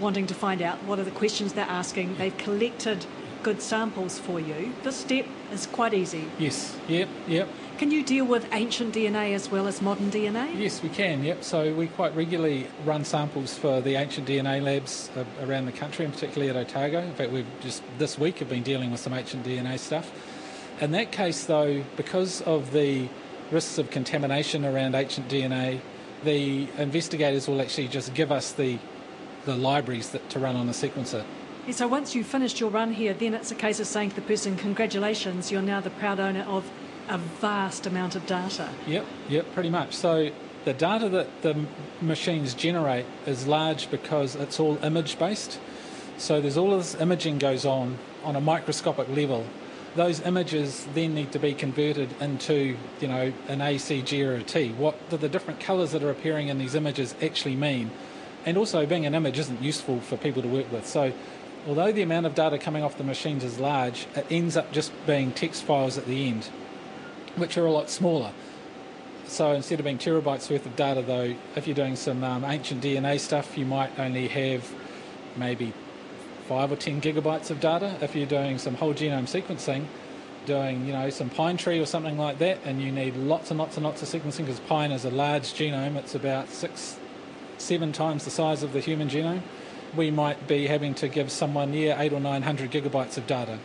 wanting 0.00 0.26
to 0.26 0.34
find 0.34 0.62
out, 0.62 0.82
what 0.84 0.98
are 0.98 1.04
the 1.04 1.10
questions 1.10 1.54
they're 1.54 1.64
asking, 1.64 2.16
they've 2.16 2.36
collected 2.36 3.04
good 3.42 3.62
samples 3.62 4.18
for 4.18 4.40
you, 4.40 4.72
this 4.82 4.96
step 4.96 5.26
is 5.52 5.66
quite 5.66 5.94
easy. 5.94 6.24
Yes, 6.38 6.76
yep, 6.88 7.08
yep. 7.26 7.48
Can 7.78 7.92
you 7.92 8.02
deal 8.02 8.24
with 8.24 8.44
ancient 8.52 8.92
DNA 8.92 9.34
as 9.34 9.52
well 9.52 9.68
as 9.68 9.80
modern 9.80 10.10
DNA? 10.10 10.58
Yes, 10.58 10.82
we 10.82 10.88
can. 10.88 11.22
Yep. 11.22 11.44
So 11.44 11.72
we 11.72 11.86
quite 11.86 12.12
regularly 12.16 12.66
run 12.84 13.04
samples 13.04 13.56
for 13.56 13.80
the 13.80 13.94
ancient 13.94 14.26
DNA 14.26 14.60
labs 14.60 15.10
uh, 15.16 15.24
around 15.46 15.66
the 15.66 15.72
country, 15.72 16.04
and 16.04 16.12
particularly 16.12 16.50
at 16.50 16.56
Otago. 16.56 16.98
In 16.98 17.14
fact, 17.14 17.30
we've 17.30 17.46
just 17.60 17.84
this 17.98 18.18
week 18.18 18.40
have 18.40 18.48
been 18.48 18.64
dealing 18.64 18.90
with 18.90 18.98
some 18.98 19.14
ancient 19.14 19.46
DNA 19.46 19.78
stuff. 19.78 20.10
In 20.80 20.90
that 20.90 21.12
case, 21.12 21.44
though, 21.44 21.84
because 21.96 22.40
of 22.42 22.72
the 22.72 23.08
risks 23.52 23.78
of 23.78 23.90
contamination 23.90 24.64
around 24.64 24.96
ancient 24.96 25.28
DNA, 25.28 25.80
the 26.24 26.68
investigators 26.78 27.46
will 27.46 27.60
actually 27.60 27.86
just 27.86 28.12
give 28.12 28.32
us 28.32 28.52
the 28.52 28.78
the 29.44 29.54
libraries 29.54 30.10
that, 30.10 30.28
to 30.30 30.40
run 30.40 30.56
on 30.56 30.66
the 30.66 30.72
sequencer. 30.72 31.24
Yeah, 31.68 31.74
so 31.74 31.86
once 31.86 32.14
you've 32.14 32.26
finished 32.26 32.60
your 32.60 32.70
run 32.70 32.94
here, 32.94 33.12
then 33.12 33.34
it's 33.34 33.50
a 33.50 33.54
case 33.54 33.78
of 33.78 33.86
saying 33.86 34.08
to 34.08 34.16
the 34.16 34.22
person, 34.22 34.56
"Congratulations, 34.56 35.52
you're 35.52 35.60
now 35.60 35.82
the 35.82 35.90
proud 35.90 36.18
owner 36.18 36.42
of." 36.48 36.64
a 37.10 37.16
vast 37.16 37.86
amount 37.86 38.14
of 38.14 38.26
data. 38.26 38.68
Yep, 38.86 39.06
yep, 39.30 39.54
pretty 39.54 39.70
much. 39.70 39.94
So 39.94 40.30
the 40.66 40.74
data 40.74 41.08
that 41.08 41.40
the 41.40 41.64
machines 42.02 42.52
generate 42.52 43.06
is 43.24 43.46
large 43.46 43.90
because 43.90 44.36
it's 44.36 44.60
all 44.60 44.76
image 44.84 45.18
based. 45.18 45.58
So 46.18 46.38
there's 46.38 46.58
all 46.58 46.76
this 46.76 46.94
imaging 47.00 47.38
goes 47.38 47.64
on 47.64 47.96
on 48.24 48.36
a 48.36 48.42
microscopic 48.42 49.08
level. 49.08 49.46
Those 49.96 50.20
images 50.20 50.86
then 50.92 51.14
need 51.14 51.32
to 51.32 51.38
be 51.38 51.54
converted 51.54 52.10
into, 52.20 52.76
you 53.00 53.08
know, 53.08 53.32
an 53.48 53.62
ACG 53.62 54.22
or 54.22 54.34
a 54.34 54.42
T. 54.42 54.74
What 54.76 55.08
do 55.08 55.16
the 55.16 55.30
different 55.30 55.60
colours 55.60 55.92
that 55.92 56.02
are 56.02 56.10
appearing 56.10 56.48
in 56.48 56.58
these 56.58 56.74
images 56.74 57.14
actually 57.22 57.56
mean? 57.56 57.90
And 58.44 58.58
also, 58.58 58.86
being 58.86 59.06
an 59.06 59.14
image 59.14 59.38
isn't 59.38 59.62
useful 59.62 60.00
for 60.00 60.16
people 60.16 60.42
to 60.42 60.48
work 60.48 60.70
with. 60.70 60.86
So, 60.86 61.12
although 61.66 61.92
the 61.92 62.02
amount 62.02 62.26
of 62.26 62.34
data 62.34 62.58
coming 62.58 62.82
off 62.82 62.96
the 62.98 63.04
machines 63.04 63.44
is 63.44 63.58
large, 63.58 64.06
it 64.14 64.26
ends 64.30 64.56
up 64.56 64.72
just 64.72 64.92
being 65.06 65.32
text 65.32 65.64
files 65.64 65.98
at 65.98 66.06
the 66.06 66.28
end 66.28 66.48
which 67.38 67.56
are 67.56 67.66
a 67.66 67.70
lot 67.70 67.90
smaller. 67.90 68.32
So 69.26 69.52
instead 69.52 69.78
of 69.78 69.84
being 69.84 69.98
terabytes 69.98 70.50
worth 70.50 70.66
of 70.66 70.74
data, 70.76 71.02
though, 71.02 71.34
if 71.54 71.66
you're 71.66 71.76
doing 71.76 71.96
some 71.96 72.24
um, 72.24 72.44
ancient 72.44 72.82
DNA 72.82 73.20
stuff, 73.20 73.58
you 73.58 73.66
might 73.66 73.98
only 73.98 74.28
have 74.28 74.70
maybe 75.36 75.72
five 76.48 76.72
or 76.72 76.76
ten 76.76 77.00
gigabytes 77.00 77.50
of 77.50 77.60
data. 77.60 77.96
If 78.00 78.16
you're 78.16 78.26
doing 78.26 78.58
some 78.58 78.74
whole 78.74 78.94
genome 78.94 79.24
sequencing, 79.24 79.84
doing 80.46 80.86
you 80.86 80.94
know 80.94 81.10
some 81.10 81.28
pine 81.28 81.58
tree 81.58 81.78
or 81.78 81.84
something 81.84 82.16
like 82.16 82.38
that, 82.38 82.58
and 82.64 82.80
you 82.80 82.90
need 82.90 83.16
lots 83.16 83.50
and 83.50 83.58
lots 83.58 83.76
and 83.76 83.84
lots 83.84 84.02
of 84.02 84.08
sequencing 84.08 84.46
because 84.46 84.60
pine 84.60 84.92
is 84.92 85.04
a 85.04 85.10
large 85.10 85.52
genome. 85.52 85.96
It's 85.96 86.14
about 86.14 86.48
six, 86.48 86.98
seven 87.58 87.92
times 87.92 88.24
the 88.24 88.30
size 88.30 88.62
of 88.62 88.72
the 88.72 88.80
human 88.80 89.08
genome. 89.08 89.42
We 89.96 90.10
might 90.10 90.46
be 90.46 90.66
having 90.66 90.94
to 90.96 91.08
give 91.08 91.30
someone 91.30 91.70
near 91.72 91.96
eight 91.98 92.12
or 92.12 92.20
nine 92.20 92.42
hundred 92.42 92.70
gigabytes 92.70 93.16
of 93.16 93.26
data. 93.26 93.58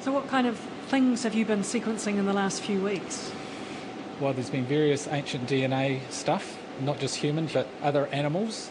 So, 0.00 0.12
what 0.12 0.28
kind 0.28 0.46
of 0.46 0.58
things 0.88 1.24
have 1.24 1.34
you 1.34 1.44
been 1.44 1.60
sequencing 1.60 2.16
in 2.16 2.26
the 2.26 2.32
last 2.32 2.62
few 2.62 2.80
weeks? 2.80 3.32
Well, 4.20 4.32
there's 4.32 4.50
been 4.50 4.64
various 4.64 5.08
ancient 5.08 5.48
DNA 5.48 6.00
stuff, 6.10 6.58
not 6.80 6.98
just 6.98 7.16
human, 7.16 7.46
but 7.46 7.68
other 7.82 8.06
animals. 8.06 8.70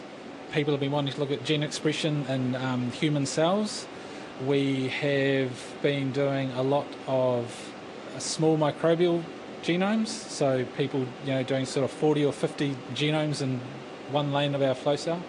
People 0.52 0.72
have 0.72 0.80
been 0.80 0.90
wanting 0.90 1.12
to 1.12 1.20
look 1.20 1.30
at 1.30 1.44
gene 1.44 1.62
expression 1.62 2.24
in 2.28 2.56
um, 2.56 2.90
human 2.92 3.26
cells. 3.26 3.86
We 4.46 4.88
have 4.88 5.52
been 5.82 6.12
doing 6.12 6.50
a 6.52 6.62
lot 6.62 6.86
of 7.06 7.72
small 8.18 8.56
microbial 8.58 9.22
genomes, 9.62 10.08
so 10.08 10.64
people, 10.76 11.06
you 11.24 11.32
know, 11.32 11.42
doing 11.42 11.66
sort 11.66 11.84
of 11.84 11.90
40 11.90 12.24
or 12.24 12.32
50 12.32 12.76
genomes 12.94 13.42
in 13.42 13.60
one 14.10 14.32
lane 14.32 14.54
of 14.54 14.62
our 14.62 14.74
flow 14.74 14.96
cell. 14.96 15.22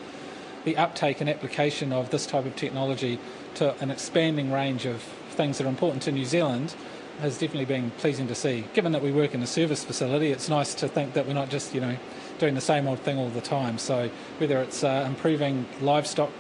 The 0.63 0.78
uptake 0.78 1.21
and 1.21 1.30
application 1.30 1.91
of 1.91 2.12
this 2.12 2.26
type 2.26 2.45
of 2.45 2.56
technology 2.56 3.19
to 3.56 3.76
an 3.82 3.89
expanding 3.89 4.52
range 4.52 4.86
of 4.86 5.02
things 5.32 5.58
that 5.58 5.65
are 5.65 5.69
important 5.69 6.04
to 6.04 6.12
New 6.12 6.26
Zealand 6.26 6.76
has 7.19 7.38
definitely 7.38 7.65
been 7.65 7.91
pleasing 7.91 8.28
to 8.28 8.36
see. 8.36 8.65
Given 8.74 8.91
that 8.91 9.02
we 9.02 9.12
work 9.12 9.34
in 9.34 9.41
a 9.41 9.47
service 9.47 9.84
facility, 9.84 10.32
it's 10.32 10.50
nice 10.50 10.74
to 10.76 10.88
think 10.88 11.13
that 11.13 11.28
we're 11.28 11.34
not 11.34 11.50
just, 11.50 11.74
you 11.74 11.82
know, 11.82 11.97
doing 12.39 12.56
the 12.56 12.62
same 12.62 12.88
old 12.88 13.00
thing 13.00 13.17
all 13.17 13.30
the 13.30 13.41
time. 13.41 13.78
So 13.78 14.10
whether 14.38 14.60
it's 14.60 14.84
uh, 14.84 15.06
improving 15.08 15.65
livestock 15.82 16.32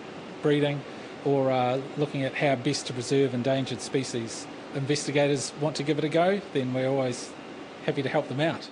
breeding 0.41 0.81
or 1.25 1.51
uh, 1.51 1.79
looking 1.97 2.23
at 2.23 2.33
how 2.33 2.55
best 2.55 2.87
to 2.87 2.93
preserve 2.93 3.33
endangered 3.33 3.81
species, 3.81 4.47
investigators 4.73 5.53
want 5.61 5.75
to 5.75 5.83
give 5.83 5.97
it 5.99 6.03
a 6.03 6.09
go, 6.09 6.41
then 6.53 6.73
we're 6.73 6.89
always 6.89 7.31
happy 7.85 8.01
to 8.01 8.09
help 8.09 8.27
them 8.27 8.39
out. 8.39 8.69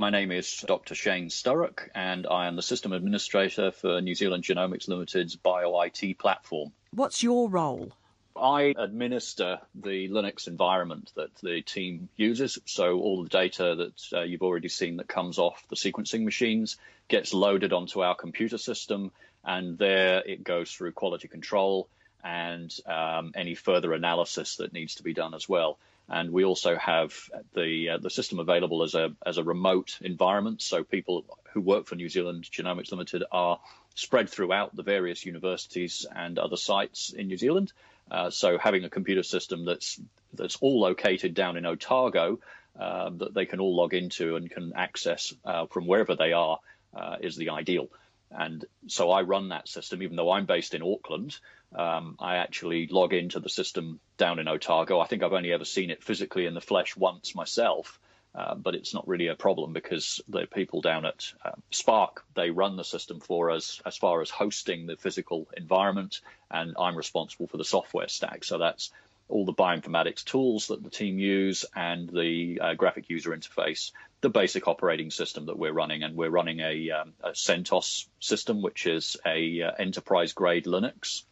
My 0.00 0.08
name 0.08 0.32
is 0.32 0.64
Dr. 0.66 0.94
Shane 0.94 1.28
Sturrock, 1.28 1.90
and 1.94 2.26
I 2.26 2.46
am 2.46 2.56
the 2.56 2.62
System 2.62 2.94
Administrator 2.94 3.70
for 3.70 4.00
New 4.00 4.14
Zealand 4.14 4.44
Genomics 4.44 4.88
Limited's 4.88 5.36
BioIT 5.36 6.16
platform. 6.16 6.72
What's 6.94 7.22
your 7.22 7.50
role? 7.50 7.92
I 8.34 8.74
administer 8.78 9.60
the 9.74 10.08
Linux 10.08 10.48
environment 10.48 11.12
that 11.16 11.34
the 11.42 11.60
team 11.60 12.08
uses. 12.16 12.58
So 12.64 12.98
all 12.98 13.24
the 13.24 13.28
data 13.28 13.74
that 13.74 14.18
uh, 14.18 14.22
you've 14.22 14.40
already 14.40 14.70
seen 14.70 14.96
that 14.96 15.06
comes 15.06 15.36
off 15.38 15.62
the 15.68 15.76
sequencing 15.76 16.24
machines 16.24 16.78
gets 17.08 17.34
loaded 17.34 17.74
onto 17.74 18.00
our 18.00 18.14
computer 18.14 18.56
system, 18.56 19.12
and 19.44 19.76
there 19.76 20.22
it 20.24 20.42
goes 20.42 20.72
through 20.72 20.92
quality 20.92 21.28
control 21.28 21.90
and 22.24 22.74
um, 22.86 23.32
any 23.34 23.54
further 23.54 23.92
analysis 23.92 24.56
that 24.56 24.72
needs 24.72 24.94
to 24.94 25.02
be 25.02 25.12
done 25.12 25.34
as 25.34 25.46
well. 25.46 25.78
And 26.10 26.32
we 26.32 26.44
also 26.44 26.76
have 26.76 27.14
the 27.54 27.90
uh, 27.90 27.98
the 27.98 28.10
system 28.10 28.40
available 28.40 28.82
as 28.82 28.94
a 28.94 29.14
as 29.24 29.38
a 29.38 29.44
remote 29.44 29.98
environment, 30.00 30.60
so 30.60 30.82
people 30.82 31.24
who 31.52 31.60
work 31.60 31.86
for 31.86 31.94
New 31.94 32.08
Zealand 32.08 32.48
Genomics 32.50 32.90
Limited 32.90 33.22
are 33.30 33.60
spread 33.94 34.28
throughout 34.28 34.74
the 34.74 34.82
various 34.82 35.24
universities 35.24 36.06
and 36.14 36.38
other 36.38 36.56
sites 36.56 37.12
in 37.12 37.28
New 37.28 37.36
Zealand. 37.36 37.72
Uh, 38.10 38.30
so 38.30 38.58
having 38.58 38.84
a 38.84 38.90
computer 38.90 39.22
system 39.22 39.64
that's 39.64 40.00
that's 40.34 40.56
all 40.56 40.80
located 40.80 41.34
down 41.34 41.56
in 41.56 41.64
Otago 41.64 42.40
uh, 42.78 43.10
that 43.10 43.34
they 43.34 43.46
can 43.46 43.60
all 43.60 43.76
log 43.76 43.94
into 43.94 44.36
and 44.36 44.50
can 44.50 44.72
access 44.74 45.32
uh, 45.44 45.66
from 45.66 45.86
wherever 45.86 46.16
they 46.16 46.32
are 46.32 46.58
uh, 46.94 47.16
is 47.20 47.36
the 47.36 47.50
ideal. 47.50 47.88
And 48.30 48.64
so 48.86 49.10
I 49.10 49.22
run 49.22 49.48
that 49.48 49.68
system, 49.68 50.02
even 50.02 50.16
though 50.16 50.30
I'm 50.30 50.46
based 50.46 50.74
in 50.74 50.82
Auckland. 50.82 51.36
Um, 51.74 52.16
I 52.18 52.36
actually 52.36 52.86
log 52.86 53.12
into 53.12 53.40
the 53.40 53.48
system 53.48 54.00
down 54.16 54.38
in 54.38 54.48
Otago. 54.48 55.00
I 55.00 55.06
think 55.06 55.22
I've 55.22 55.32
only 55.32 55.52
ever 55.52 55.64
seen 55.64 55.90
it 55.90 56.02
physically 56.02 56.46
in 56.46 56.54
the 56.54 56.60
flesh 56.60 56.96
once 56.96 57.34
myself, 57.34 57.98
uh, 58.34 58.54
but 58.54 58.74
it's 58.74 58.94
not 58.94 59.06
really 59.06 59.28
a 59.28 59.34
problem 59.34 59.72
because 59.72 60.20
the 60.28 60.46
people 60.46 60.80
down 60.80 61.06
at 61.06 61.32
uh, 61.44 61.52
Spark 61.70 62.24
they 62.34 62.50
run 62.50 62.76
the 62.76 62.84
system 62.84 63.20
for 63.20 63.50
us 63.50 63.80
as 63.84 63.96
far 63.96 64.20
as 64.20 64.30
hosting 64.30 64.86
the 64.86 64.96
physical 64.96 65.48
environment, 65.56 66.20
and 66.50 66.74
I'm 66.78 66.96
responsible 66.96 67.46
for 67.46 67.56
the 67.56 67.64
software 67.64 68.08
stack. 68.08 68.44
So 68.44 68.58
that's 68.58 68.90
all 69.28 69.44
the 69.44 69.52
bioinformatics 69.52 70.24
tools 70.24 70.68
that 70.68 70.82
the 70.82 70.90
team 70.90 71.18
use 71.18 71.64
and 71.74 72.08
the 72.08 72.60
uh, 72.60 72.74
graphic 72.74 73.08
user 73.08 73.30
interface, 73.30 73.92
the 74.20 74.30
basic 74.30 74.68
operating 74.68 75.10
system 75.10 75.46
that 75.46 75.58
we're 75.58 75.72
running, 75.72 76.02
and 76.02 76.14
we're 76.16 76.30
running 76.30 76.60
a, 76.60 76.90
um, 76.90 77.12
a 77.22 77.30
CentOS 77.30 78.06
system, 78.20 78.62
which 78.62 78.86
is 78.86 79.16
a 79.24 79.62
uh, 79.62 79.72
enterprise 79.78 80.32
grade 80.32 80.66
Linux 80.66 81.22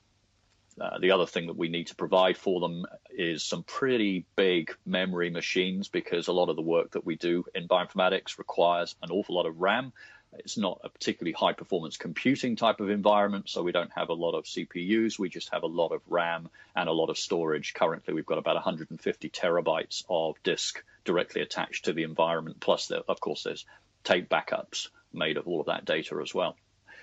Uh, 0.80 0.98
the 0.98 1.10
other 1.10 1.26
thing 1.26 1.46
that 1.46 1.56
we 1.56 1.68
need 1.68 1.88
to 1.88 1.94
provide 1.96 2.36
for 2.36 2.60
them 2.60 2.86
is 3.10 3.42
some 3.42 3.62
pretty 3.64 4.24
big 4.36 4.70
memory 4.86 5.30
machines 5.30 5.88
because 5.88 6.28
a 6.28 6.32
lot 6.32 6.48
of 6.48 6.56
the 6.56 6.62
work 6.62 6.92
that 6.92 7.04
we 7.04 7.16
do 7.16 7.44
in 7.54 7.66
bioinformatics 7.66 8.38
requires 8.38 8.94
an 9.02 9.10
awful 9.10 9.34
lot 9.34 9.46
of 9.46 9.58
RAM. 9.58 9.92
It's 10.38 10.56
not 10.56 10.80
a 10.84 10.88
particularly 10.88 11.32
high 11.32 11.52
performance 11.52 11.96
computing 11.96 12.56
type 12.56 12.80
of 12.80 12.90
environment, 12.90 13.48
so 13.48 13.62
we 13.62 13.72
don't 13.72 13.92
have 13.92 14.08
a 14.08 14.14
lot 14.14 14.34
of 14.34 14.44
CPUs. 14.44 15.18
We 15.18 15.28
just 15.28 15.52
have 15.52 15.62
a 15.62 15.66
lot 15.68 15.92
of 15.92 16.02
RAM 16.08 16.48
and 16.74 16.88
a 16.88 16.92
lot 16.92 17.10
of 17.10 17.18
storage. 17.18 17.74
Currently, 17.74 18.14
we've 18.14 18.26
got 18.26 18.38
about 18.38 18.54
150 18.54 19.30
terabytes 19.30 20.04
of 20.08 20.42
disk 20.42 20.82
directly 21.04 21.42
attached 21.42 21.86
to 21.86 21.92
the 21.92 22.04
environment. 22.04 22.60
Plus, 22.60 22.88
there, 22.88 23.02
of 23.08 23.20
course, 23.20 23.42
there's 23.42 23.66
tape 24.04 24.28
backups 24.28 24.88
made 25.12 25.36
of 25.36 25.48
all 25.48 25.60
of 25.60 25.66
that 25.66 25.84
data 25.84 26.18
as 26.22 26.34
well. 26.34 26.56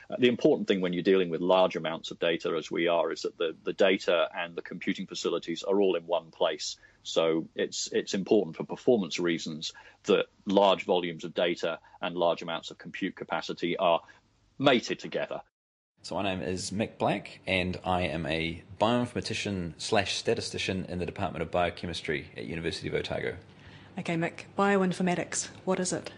Uh, 0.09 0.15
the 0.19 0.27
important 0.27 0.67
thing 0.67 0.81
when 0.81 0.93
you're 0.93 1.03
dealing 1.03 1.29
with 1.29 1.41
large 1.41 1.75
amounts 1.75 2.11
of 2.11 2.19
data, 2.19 2.55
as 2.57 2.69
we 2.69 2.87
are, 2.87 3.11
is 3.11 3.21
that 3.21 3.37
the, 3.37 3.55
the 3.63 3.73
data 3.73 4.29
and 4.37 4.55
the 4.55 4.61
computing 4.61 5.07
facilities 5.07 5.63
are 5.63 5.81
all 5.81 5.95
in 5.95 6.05
one 6.05 6.31
place. 6.31 6.77
So 7.03 7.47
it's 7.55 7.89
it's 7.91 8.13
important 8.13 8.55
for 8.55 8.63
performance 8.63 9.19
reasons 9.19 9.73
that 10.03 10.25
large 10.45 10.85
volumes 10.85 11.23
of 11.23 11.33
data 11.33 11.79
and 12.01 12.15
large 12.15 12.41
amounts 12.41 12.71
of 12.71 12.77
compute 12.77 13.15
capacity 13.15 13.77
are 13.77 14.01
mated 14.57 14.99
together. 14.99 15.41
So 16.01 16.15
my 16.15 16.21
name 16.21 16.41
is 16.41 16.71
Mik 16.71 16.99
Black, 16.99 17.39
and 17.47 17.79
I 17.83 18.01
am 18.01 18.27
a 18.27 18.61
bioinformatician 18.79 19.73
slash 19.77 20.15
statistician 20.15 20.85
in 20.87 20.99
the 20.99 21.05
Department 21.05 21.41
of 21.41 21.49
Biochemistry 21.49 22.27
at 22.37 22.45
University 22.45 22.87
of 22.87 22.93
Otago. 22.93 23.35
Okay, 23.97 24.15
Mik, 24.15 24.45
bioinformatics, 24.55 25.49
what 25.63 25.79
is 25.79 25.91
it? 25.91 26.11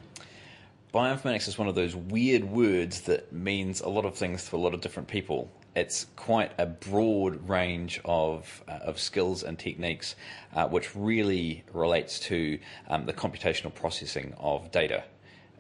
Bioinformatics 0.93 1.49
is 1.49 1.57
one 1.57 1.67
of 1.67 1.75
those 1.75 1.95
weird 1.95 2.45
words 2.45 3.01
that 3.01 3.33
means 3.33 3.81
a 3.81 3.89
lot 3.89 4.05
of 4.05 4.15
things 4.15 4.47
to 4.49 4.55
a 4.55 4.57
lot 4.57 4.73
of 4.73 4.79
different 4.79 5.09
people. 5.09 5.51
It's 5.75 6.07
quite 6.15 6.53
a 6.57 6.65
broad 6.65 7.49
range 7.49 7.99
of, 8.05 8.63
uh, 8.69 8.79
of 8.83 8.97
skills 8.97 9.43
and 9.43 9.59
techniques, 9.59 10.15
uh, 10.55 10.65
which 10.69 10.95
really 10.95 11.65
relates 11.73 12.21
to 12.21 12.57
um, 12.87 13.05
the 13.05 13.11
computational 13.11 13.73
processing 13.73 14.33
of 14.39 14.71
data. 14.71 15.03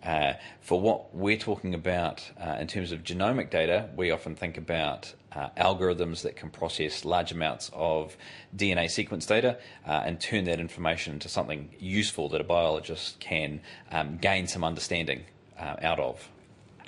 Uh, 0.03 0.33
for 0.61 0.79
what 0.79 1.13
we're 1.13 1.37
talking 1.37 1.73
about 1.73 2.31
uh, 2.39 2.57
in 2.59 2.67
terms 2.67 2.91
of 2.91 3.03
genomic 3.03 3.49
data, 3.49 3.89
we 3.95 4.11
often 4.11 4.35
think 4.35 4.57
about 4.57 5.13
uh, 5.33 5.49
algorithms 5.57 6.21
that 6.21 6.35
can 6.35 6.49
process 6.49 7.03
large 7.03 7.31
amounts 7.31 7.69
of 7.73 8.15
DNA 8.55 8.89
sequence 8.89 9.25
data 9.25 9.57
uh, 9.85 10.03
and 10.05 10.19
turn 10.19 10.45
that 10.45 10.59
information 10.59 11.13
into 11.13 11.29
something 11.29 11.69
useful 11.79 12.29
that 12.29 12.41
a 12.41 12.43
biologist 12.43 13.19
can 13.19 13.59
um, 13.91 14.17
gain 14.17 14.47
some 14.47 14.63
understanding 14.63 15.25
uh, 15.59 15.75
out 15.81 15.99
of. 15.99 16.29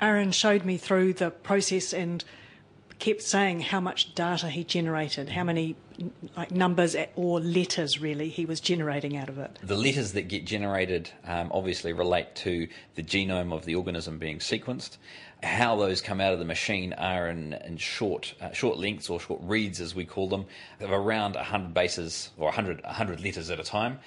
Aaron 0.01 0.31
showed 0.31 0.63
me 0.63 0.77
through 0.77 1.13
the 1.13 1.29
process 1.29 1.93
and 1.93 2.23
kept 2.99 3.21
saying 3.21 3.61
how 3.61 3.79
much 3.79 4.13
data 4.13 4.49
he 4.49 4.63
generated, 4.63 5.29
how 5.29 5.43
many 5.43 5.75
like 6.37 6.51
numbers 6.51 6.95
or 7.15 7.39
letters 7.39 7.99
really 7.99 8.29
he 8.29 8.45
was 8.45 8.59
generating 8.59 9.17
out 9.17 9.29
of 9.29 9.37
it. 9.37 9.57
The 9.63 9.75
letters 9.75 10.13
that 10.13 10.23
get 10.23 10.45
generated 10.45 11.09
um, 11.25 11.49
obviously 11.53 11.93
relate 11.93 12.35
to 12.35 12.67
the 12.95 13.03
genome 13.03 13.53
of 13.53 13.65
the 13.65 13.75
organism 13.75 14.17
being 14.17 14.39
sequenced. 14.39 14.97
How 15.41 15.77
those 15.77 16.01
come 16.01 16.19
out 16.19 16.33
of 16.33 16.39
the 16.39 16.45
machine 16.45 16.93
are 16.93 17.29
in, 17.29 17.53
in 17.53 17.77
short 17.77 18.33
uh, 18.41 18.51
short 18.51 18.77
lengths 18.77 19.09
or 19.09 19.19
short 19.19 19.39
reads, 19.43 19.79
as 19.79 19.95
we 19.95 20.05
call 20.05 20.27
them, 20.27 20.45
of 20.81 20.91
around 20.91 21.35
100 21.35 21.73
bases 21.73 22.31
or 22.37 22.45
100, 22.45 22.83
100 22.83 23.21
letters 23.21 23.49
at 23.49 23.59
a 23.59 23.63
time. 23.63 23.99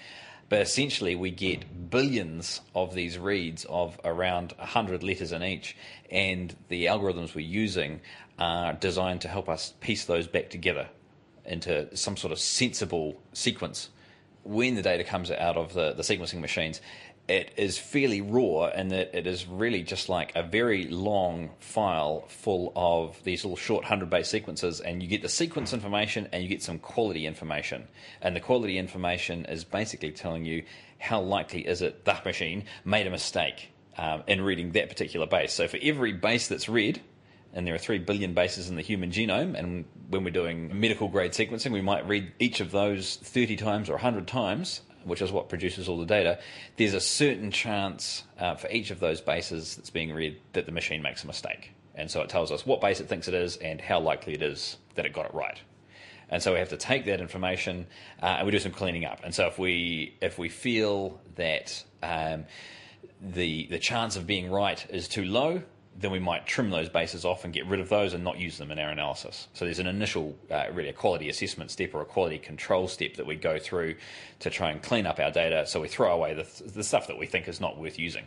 But 0.53 0.61
essentially, 0.61 1.17
we 1.17 1.31
get 1.31 1.89
billions 1.89 2.61
of 2.75 2.95
these 2.95 3.19
reads 3.19 3.65
of 3.71 3.99
around 4.05 4.53
100 4.59 5.03
letters 5.03 5.33
in 5.33 5.43
each, 5.43 5.75
and 6.11 6.55
the 6.69 6.85
algorithms 6.85 7.35
we're 7.35 7.41
using 7.41 8.03
are 8.39 8.75
designed 8.75 9.23
to 9.23 9.29
help 9.29 9.49
us 9.49 9.73
piece 9.81 10.05
those 10.05 10.27
back 10.27 10.51
together 10.51 10.91
into 11.47 11.97
some 11.97 12.19
sort 12.19 12.35
of 12.35 12.39
sensible 12.39 13.19
sequence. 13.33 13.89
When 14.45 14.75
the 14.75 14.83
data 14.83 15.05
comes 15.05 15.31
out 15.31 15.57
of 15.57 15.73
the, 15.73 15.95
the 15.95 16.03
sequencing 16.03 16.41
machines, 16.41 16.83
it 17.29 17.53
is 17.57 17.79
fairly 17.79 18.21
raw 18.21 18.67
in 18.67 18.89
that 18.89 19.17
it 19.17 19.27
is 19.27 19.47
really 19.47 19.83
just 19.83 20.09
like 20.09 20.33
a 20.35 20.43
very 20.43 20.89
long 20.89 21.51
file 21.61 22.25
full 22.29 22.73
of 22.75 23.23
these 23.25 23.45
little 23.45 23.57
short 23.57 23.85
100 23.85 24.11
base 24.11 24.29
sequences, 24.29 24.81
and 24.81 25.03
you 25.03 25.09
get 25.09 25.23
the 25.23 25.29
sequence 25.29 25.73
information 25.73 26.29
and 26.33 26.43
you 26.43 26.49
get 26.49 26.63
some 26.63 26.79
quality 26.79 27.27
information. 27.27 27.87
And 28.21 28.35
the 28.35 28.41
quality 28.41 28.77
information 28.77 29.45
is 29.47 29.65
basically 29.65 30.11
telling 30.11 30.45
you 30.45 30.65
how 30.99 31.21
likely 31.21 31.67
is 31.67 31.81
it 31.81 32.05
that 32.05 32.25
machine 32.25 32.65
made 32.85 33.07
a 33.07 33.11
mistake 33.11 33.71
um, 33.97 34.25
in 34.27 34.41
reading 34.41 34.73
that 34.73 34.89
particular 34.89 35.27
base. 35.27 35.53
So 35.53 35.69
for 35.69 35.79
every 35.81 36.13
base 36.13 36.49
that's 36.49 36.69
read, 36.69 37.01
and 37.55 37.67
there 37.67 37.75
are 37.75 37.79
3 37.79 37.99
billion 37.99 38.35
bases 38.35 38.69
in 38.69 38.77
the 38.77 38.83
human 38.83 39.11
genome. 39.11 39.59
And 39.59 39.85
when 40.09 40.25
we're 40.25 40.31
doing 40.31 40.79
medical 40.81 41.09
grade 41.09 41.33
sequencing, 41.33 41.73
we 41.73 41.83
might 41.83 42.07
read 42.09 42.33
each 42.39 42.61
of 42.61 42.71
those 42.71 43.17
30 43.17 43.57
times 43.57 43.89
or 43.91 43.95
100 43.95 44.27
times, 44.27 44.81
which 45.05 45.23
is 45.23 45.33
what 45.33 45.49
produces 45.49 45.89
all 45.89 45.99
the 45.99 46.07
data. 46.07 46.39
There's 46.77 46.95
a 46.95 47.01
certain 47.01 47.51
chance 47.51 48.25
uh, 48.39 48.55
for 48.55 48.69
each 48.71 48.91
of 48.91 49.01
those 49.01 49.21
bases 49.21 49.77
that's 49.77 49.91
being 49.91 50.13
read 50.13 50.41
that 50.53 50.67
the 50.67 50.73
machine 50.73 51.03
makes 51.03 51.25
a 51.25 51.27
mistake. 51.27 51.73
And 51.95 52.11
so 52.11 52.23
it 52.23 52.29
tells 52.29 52.51
us 52.51 52.65
what 52.65 52.81
base 52.81 53.01
it 53.01 53.09
thinks 53.09 53.29
it 53.29 53.35
is 53.35 53.57
and 53.57 53.81
how 53.81 54.01
likely 54.01 54.35
it 54.35 54.43
is 54.43 54.77
that 54.95 55.05
it 55.05 55.13
got 55.13 55.27
it 55.27 55.35
right. 55.35 55.61
And 56.29 56.43
so 56.43 56.55
we 56.55 56.59
have 56.59 56.71
to 56.71 56.79
take 56.79 57.05
that 57.07 57.21
information 57.21 57.87
uh, 58.23 58.27
and 58.39 58.47
we 58.47 58.53
do 58.53 58.59
some 58.59 58.73
cleaning 58.73 59.05
up. 59.05 59.21
And 59.23 59.35
so 59.35 59.47
if 59.47 59.59
we 59.59 60.17
if 60.23 60.39
we 60.39 60.49
feel 60.49 61.21
that 61.35 61.85
um, 62.03 62.47
the 63.21 63.67
the 63.67 63.79
chance 63.79 64.17
of 64.17 64.27
being 64.27 64.51
right 64.51 64.85
is 64.89 65.09
too 65.09 65.25
low, 65.25 65.63
then 65.99 66.11
we 66.11 66.19
might 66.19 66.47
trim 66.47 66.71
those 66.71 66.89
bases 66.89 67.25
off 67.25 67.45
and 67.45 67.53
get 67.53 67.67
rid 67.67 67.81
of 67.81 67.89
those 67.89 68.15
and 68.15 68.25
not 68.25 68.39
use 68.39 68.59
them 68.59 68.71
in 68.71 68.79
our 68.79 68.91
analysis. 68.91 69.49
So 69.53 69.65
there's 69.65 69.79
an 69.79 69.87
initial, 69.87 70.37
uh, 70.51 70.65
really 70.73 70.89
a 70.89 70.93
quality 70.93 71.29
assessment 71.29 71.71
step 71.71 71.95
or 71.95 72.01
a 72.01 72.05
quality 72.05 72.39
control 72.39 72.89
step 72.89 73.15
that 73.15 73.27
we 73.27 73.37
go 73.37 73.59
through 73.59 73.97
to 74.41 74.51
try 74.51 74.71
and 74.71 74.83
clean 74.83 75.07
up 75.07 75.21
our 75.21 75.31
data. 75.31 75.67
So 75.67 75.81
we 75.81 75.89
throw 75.89 76.13
away 76.13 76.35
the, 76.35 76.47
the 76.69 76.83
stuff 76.83 77.07
that 77.09 77.19
we 77.19 77.27
think 77.27 77.47
is 77.47 77.61
not 77.61 77.79
worth 77.79 77.99
using. 77.99 78.25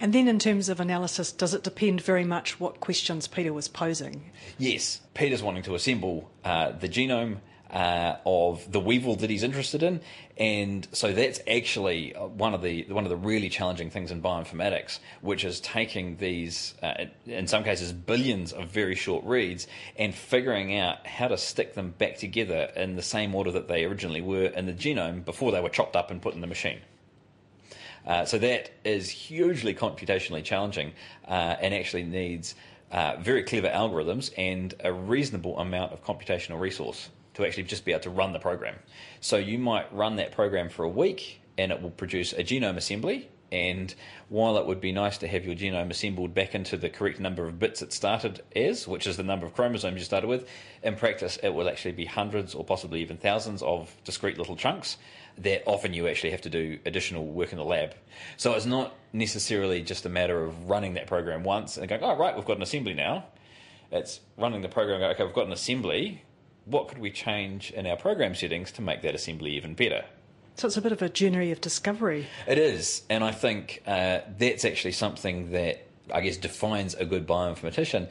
And 0.00 0.12
then, 0.12 0.28
in 0.28 0.38
terms 0.38 0.68
of 0.68 0.78
analysis, 0.78 1.32
does 1.32 1.54
it 1.54 1.64
depend 1.64 2.00
very 2.00 2.24
much 2.24 2.60
what 2.60 2.78
questions 2.78 3.26
Peter 3.26 3.52
was 3.52 3.66
posing? 3.66 4.30
Yes, 4.56 5.00
Peter's 5.14 5.42
wanting 5.42 5.64
to 5.64 5.74
assemble 5.74 6.30
uh, 6.44 6.70
the 6.70 6.88
genome 6.88 7.38
uh, 7.70 8.16
of 8.24 8.70
the 8.70 8.80
weevil 8.80 9.16
that 9.16 9.30
he's 9.30 9.42
interested 9.42 9.82
in, 9.82 10.00
and 10.36 10.86
so 10.92 11.12
that's 11.12 11.40
actually 11.50 12.14
uh, 12.14 12.26
one 12.26 12.54
of 12.54 12.62
the 12.62 12.84
one 12.88 13.04
of 13.04 13.10
the 13.10 13.16
really 13.16 13.48
challenging 13.48 13.90
things 13.90 14.10
in 14.10 14.22
bioinformatics, 14.22 15.00
which 15.20 15.44
is 15.44 15.60
taking 15.60 16.16
these, 16.16 16.74
uh, 16.82 17.06
in 17.26 17.46
some 17.46 17.64
cases, 17.64 17.92
billions 17.92 18.52
of 18.52 18.68
very 18.68 18.94
short 18.94 19.24
reads 19.24 19.66
and 19.96 20.14
figuring 20.14 20.78
out 20.78 21.06
how 21.06 21.28
to 21.28 21.36
stick 21.36 21.74
them 21.74 21.90
back 21.98 22.16
together 22.16 22.70
in 22.76 22.96
the 22.96 23.02
same 23.02 23.34
order 23.34 23.50
that 23.52 23.68
they 23.68 23.84
originally 23.84 24.22
were 24.22 24.46
in 24.46 24.66
the 24.66 24.72
genome 24.72 25.24
before 25.24 25.52
they 25.52 25.60
were 25.60 25.68
chopped 25.68 25.96
up 25.96 26.10
and 26.10 26.22
put 26.22 26.34
in 26.34 26.40
the 26.40 26.46
machine. 26.46 26.80
Uh, 28.06 28.24
so 28.24 28.38
that 28.38 28.70
is 28.84 29.10
hugely 29.10 29.74
computationally 29.74 30.42
challenging 30.42 30.92
uh, 31.26 31.56
and 31.60 31.74
actually 31.74 32.04
needs 32.04 32.54
uh, 32.90 33.16
very 33.20 33.42
clever 33.42 33.68
algorithms 33.68 34.32
and 34.38 34.74
a 34.82 34.90
reasonable 34.90 35.58
amount 35.58 35.92
of 35.92 36.02
computational 36.02 36.58
resource 36.58 37.10
to 37.38 37.46
actually 37.46 37.62
just 37.62 37.84
be 37.84 37.92
able 37.92 38.02
to 38.02 38.10
run 38.10 38.32
the 38.32 38.38
program. 38.40 38.74
So 39.20 39.36
you 39.36 39.58
might 39.58 39.94
run 39.94 40.16
that 40.16 40.32
program 40.32 40.68
for 40.68 40.84
a 40.84 40.88
week 40.88 41.40
and 41.56 41.70
it 41.70 41.80
will 41.80 41.90
produce 41.90 42.32
a 42.32 42.42
genome 42.42 42.76
assembly. 42.76 43.30
And 43.50 43.94
while 44.28 44.58
it 44.58 44.66
would 44.66 44.80
be 44.80 44.92
nice 44.92 45.18
to 45.18 45.28
have 45.28 45.46
your 45.46 45.54
genome 45.54 45.90
assembled 45.90 46.34
back 46.34 46.54
into 46.54 46.76
the 46.76 46.90
correct 46.90 47.20
number 47.20 47.46
of 47.46 47.58
bits 47.60 47.80
it 47.80 47.92
started 47.92 48.42
as, 48.56 48.88
which 48.88 49.06
is 49.06 49.16
the 49.16 49.22
number 49.22 49.46
of 49.46 49.54
chromosomes 49.54 50.00
you 50.00 50.04
started 50.04 50.26
with, 50.26 50.48
in 50.82 50.96
practice 50.96 51.38
it 51.42 51.50
will 51.50 51.68
actually 51.68 51.92
be 51.92 52.04
hundreds 52.04 52.56
or 52.56 52.64
possibly 52.64 53.00
even 53.00 53.16
thousands 53.16 53.62
of 53.62 53.96
discrete 54.04 54.36
little 54.36 54.56
chunks 54.56 54.98
that 55.38 55.62
often 55.64 55.94
you 55.94 56.08
actually 56.08 56.32
have 56.32 56.42
to 56.42 56.50
do 56.50 56.78
additional 56.86 57.24
work 57.24 57.52
in 57.52 57.58
the 57.58 57.64
lab. 57.64 57.94
So 58.36 58.54
it's 58.54 58.66
not 58.66 58.96
necessarily 59.12 59.80
just 59.80 60.04
a 60.04 60.08
matter 60.08 60.42
of 60.42 60.68
running 60.68 60.94
that 60.94 61.06
program 61.06 61.44
once 61.44 61.76
and 61.76 61.88
going, 61.88 62.02
oh, 62.02 62.16
right, 62.16 62.34
we've 62.34 62.44
got 62.44 62.56
an 62.56 62.62
assembly 62.62 62.94
now. 62.94 63.26
It's 63.92 64.20
running 64.36 64.60
the 64.60 64.68
program, 64.68 65.00
okay, 65.00 65.24
we've 65.24 65.32
got 65.32 65.46
an 65.46 65.52
assembly 65.52 66.22
what 66.68 66.88
could 66.88 66.98
we 66.98 67.10
change 67.10 67.70
in 67.70 67.86
our 67.86 67.96
program 67.96 68.34
settings 68.34 68.70
to 68.72 68.82
make 68.82 69.02
that 69.02 69.14
assembly 69.14 69.52
even 69.56 69.74
better? 69.74 70.04
So 70.56 70.66
it's 70.66 70.76
a 70.76 70.82
bit 70.82 70.92
of 70.92 71.02
a 71.02 71.08
journey 71.08 71.52
of 71.52 71.60
discovery. 71.60 72.26
It 72.46 72.58
is, 72.58 73.02
and 73.08 73.22
I 73.22 73.30
think 73.30 73.82
uh, 73.86 74.20
that's 74.38 74.64
actually 74.64 74.92
something 74.92 75.52
that 75.52 75.86
I 76.12 76.20
guess 76.20 76.36
defines 76.36 76.94
a 76.94 77.04
good 77.04 77.26
bioinformatician. 77.26 78.08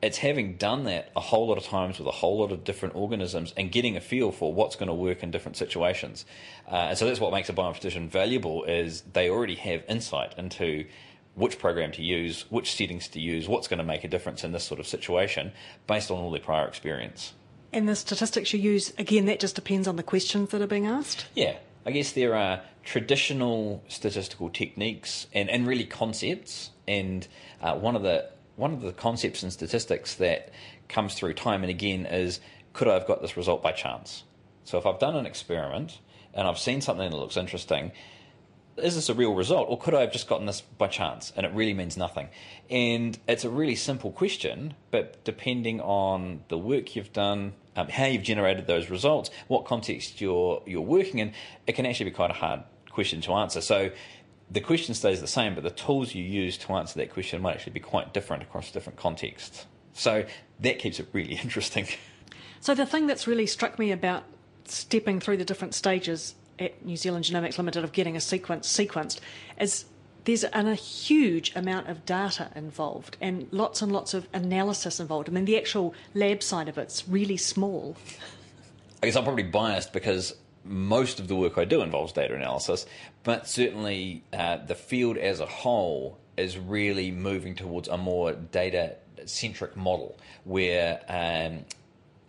It's 0.00 0.18
having 0.18 0.56
done 0.56 0.84
that 0.84 1.10
a 1.16 1.20
whole 1.20 1.48
lot 1.48 1.58
of 1.58 1.64
times 1.64 1.98
with 1.98 2.06
a 2.06 2.12
whole 2.12 2.38
lot 2.38 2.52
of 2.52 2.62
different 2.62 2.94
organisms 2.94 3.52
and 3.56 3.72
getting 3.72 3.96
a 3.96 4.00
feel 4.00 4.30
for 4.30 4.52
what's 4.52 4.76
going 4.76 4.88
to 4.88 4.94
work 4.94 5.22
in 5.22 5.30
different 5.30 5.56
situations. 5.56 6.24
Uh, 6.70 6.88
and 6.90 6.98
so 6.98 7.06
that's 7.06 7.20
what 7.20 7.32
makes 7.32 7.48
a 7.48 7.52
bioinformatician 7.52 8.08
valuable 8.08 8.64
is 8.64 9.02
they 9.12 9.28
already 9.28 9.56
have 9.56 9.82
insight 9.88 10.34
into 10.38 10.84
which 11.34 11.58
program 11.58 11.90
to 11.92 12.02
use, 12.02 12.44
which 12.50 12.74
settings 12.74 13.08
to 13.08 13.20
use, 13.20 13.48
what's 13.48 13.66
going 13.66 13.78
to 13.78 13.84
make 13.84 14.04
a 14.04 14.08
difference 14.08 14.44
in 14.44 14.52
this 14.52 14.64
sort 14.64 14.78
of 14.78 14.86
situation 14.86 15.52
based 15.86 16.10
on 16.10 16.18
all 16.18 16.30
their 16.30 16.40
prior 16.40 16.66
experience. 16.68 17.32
And 17.72 17.88
the 17.88 17.96
statistics 17.96 18.52
you 18.52 18.60
use, 18.60 18.92
again, 18.98 19.26
that 19.26 19.40
just 19.40 19.54
depends 19.54 19.86
on 19.86 19.96
the 19.96 20.02
questions 20.02 20.50
that 20.50 20.62
are 20.62 20.66
being 20.66 20.86
asked? 20.86 21.26
Yeah. 21.34 21.56
I 21.84 21.90
guess 21.90 22.12
there 22.12 22.34
are 22.34 22.62
traditional 22.82 23.82
statistical 23.88 24.50
techniques 24.50 25.26
and, 25.32 25.48
and 25.50 25.66
really 25.66 25.84
concepts. 25.84 26.70
And 26.86 27.26
uh, 27.60 27.74
one 27.74 27.96
of 27.96 28.02
the 28.02 28.30
one 28.56 28.72
of 28.72 28.80
the 28.80 28.92
concepts 28.92 29.42
in 29.42 29.50
statistics 29.52 30.14
that 30.16 30.50
comes 30.88 31.14
through 31.14 31.32
time 31.34 31.62
and 31.62 31.70
again 31.70 32.06
is 32.06 32.40
could 32.72 32.88
I 32.88 32.94
have 32.94 33.06
got 33.06 33.22
this 33.22 33.36
result 33.36 33.62
by 33.62 33.72
chance? 33.72 34.24
So 34.64 34.78
if 34.78 34.86
I've 34.86 34.98
done 34.98 35.16
an 35.16 35.26
experiment 35.26 35.98
and 36.34 36.48
I've 36.48 36.58
seen 36.58 36.80
something 36.80 37.10
that 37.10 37.16
looks 37.16 37.36
interesting, 37.36 37.92
is 38.78 38.94
this 38.94 39.08
a 39.08 39.14
real 39.14 39.34
result 39.34 39.68
or 39.68 39.78
could 39.78 39.94
I 39.94 40.00
have 40.00 40.12
just 40.12 40.28
gotten 40.28 40.46
this 40.46 40.60
by 40.60 40.88
chance 40.88 41.32
and 41.36 41.44
it 41.44 41.52
really 41.52 41.74
means 41.74 41.96
nothing? 41.96 42.28
And 42.70 43.18
it's 43.26 43.44
a 43.44 43.50
really 43.50 43.74
simple 43.74 44.10
question, 44.10 44.74
but 44.90 45.22
depending 45.24 45.80
on 45.80 46.44
the 46.48 46.58
work 46.58 46.96
you've 46.96 47.12
done, 47.12 47.54
um, 47.76 47.88
how 47.88 48.06
you've 48.06 48.22
generated 48.22 48.66
those 48.66 48.90
results, 48.90 49.30
what 49.46 49.64
context 49.64 50.20
you're 50.20 50.62
you're 50.66 50.80
working 50.80 51.20
in, 51.20 51.32
it 51.66 51.72
can 51.72 51.86
actually 51.86 52.10
be 52.10 52.16
quite 52.16 52.30
a 52.30 52.34
hard 52.34 52.62
question 52.90 53.20
to 53.22 53.32
answer. 53.34 53.60
So 53.60 53.90
the 54.50 54.60
question 54.60 54.94
stays 54.94 55.20
the 55.20 55.26
same, 55.26 55.54
but 55.54 55.62
the 55.62 55.70
tools 55.70 56.14
you 56.14 56.24
use 56.24 56.56
to 56.58 56.72
answer 56.72 56.98
that 56.98 57.12
question 57.12 57.42
might 57.42 57.54
actually 57.54 57.72
be 57.72 57.80
quite 57.80 58.14
different 58.14 58.42
across 58.42 58.70
different 58.70 58.98
contexts. 58.98 59.66
So 59.92 60.24
that 60.60 60.78
keeps 60.78 61.00
it 61.00 61.08
really 61.12 61.34
interesting. 61.42 61.86
So 62.60 62.74
the 62.74 62.86
thing 62.86 63.06
that's 63.06 63.26
really 63.26 63.46
struck 63.46 63.78
me 63.78 63.92
about 63.92 64.24
stepping 64.64 65.20
through 65.20 65.36
the 65.36 65.44
different 65.44 65.74
stages 65.74 66.34
at 66.58 66.84
New 66.84 66.96
Zealand 66.96 67.24
Genomics 67.24 67.58
Limited 67.58 67.84
of 67.84 67.92
getting 67.92 68.16
a 68.16 68.20
sequence 68.20 68.70
sequenced 68.72 69.20
is 69.60 69.84
there's 70.24 70.44
an, 70.44 70.68
a 70.68 70.74
huge 70.74 71.54
amount 71.56 71.88
of 71.88 72.04
data 72.04 72.50
involved 72.54 73.16
and 73.20 73.48
lots 73.50 73.80
and 73.80 73.90
lots 73.90 74.12
of 74.12 74.28
analysis 74.32 75.00
involved. 75.00 75.28
I 75.28 75.32
mean, 75.32 75.46
the 75.46 75.56
actual 75.56 75.94
lab 76.14 76.42
side 76.42 76.68
of 76.68 76.76
it's 76.76 77.08
really 77.08 77.36
small. 77.36 77.96
I 79.02 79.06
guess 79.06 79.16
I'm 79.16 79.24
probably 79.24 79.44
biased 79.44 79.92
because 79.92 80.36
most 80.64 81.18
of 81.18 81.28
the 81.28 81.36
work 81.36 81.56
I 81.56 81.64
do 81.64 81.82
involves 81.82 82.12
data 82.12 82.34
analysis, 82.34 82.84
but 83.22 83.48
certainly 83.48 84.22
uh, 84.32 84.58
the 84.58 84.74
field 84.74 85.16
as 85.16 85.40
a 85.40 85.46
whole 85.46 86.18
is 86.36 86.58
really 86.58 87.10
moving 87.10 87.54
towards 87.54 87.88
a 87.88 87.96
more 87.96 88.32
data 88.32 88.96
centric 89.24 89.76
model 89.76 90.18
where 90.44 91.00
um, 91.08 91.64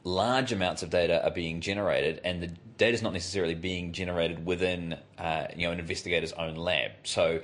large 0.03 0.51
amounts 0.51 0.83
of 0.83 0.89
data 0.89 1.23
are 1.23 1.31
being 1.31 1.61
generated 1.61 2.21
and 2.23 2.41
the 2.41 2.51
data 2.79 2.93
is 2.93 3.03
not 3.03 3.13
necessarily 3.13 3.53
being 3.53 3.91
generated 3.91 4.43
within 4.45 4.97
uh, 5.19 5.45
you 5.55 5.67
know 5.67 5.71
an 5.71 5.79
investigator's 5.79 6.31
own 6.33 6.55
lab. 6.55 6.91
So 7.03 7.41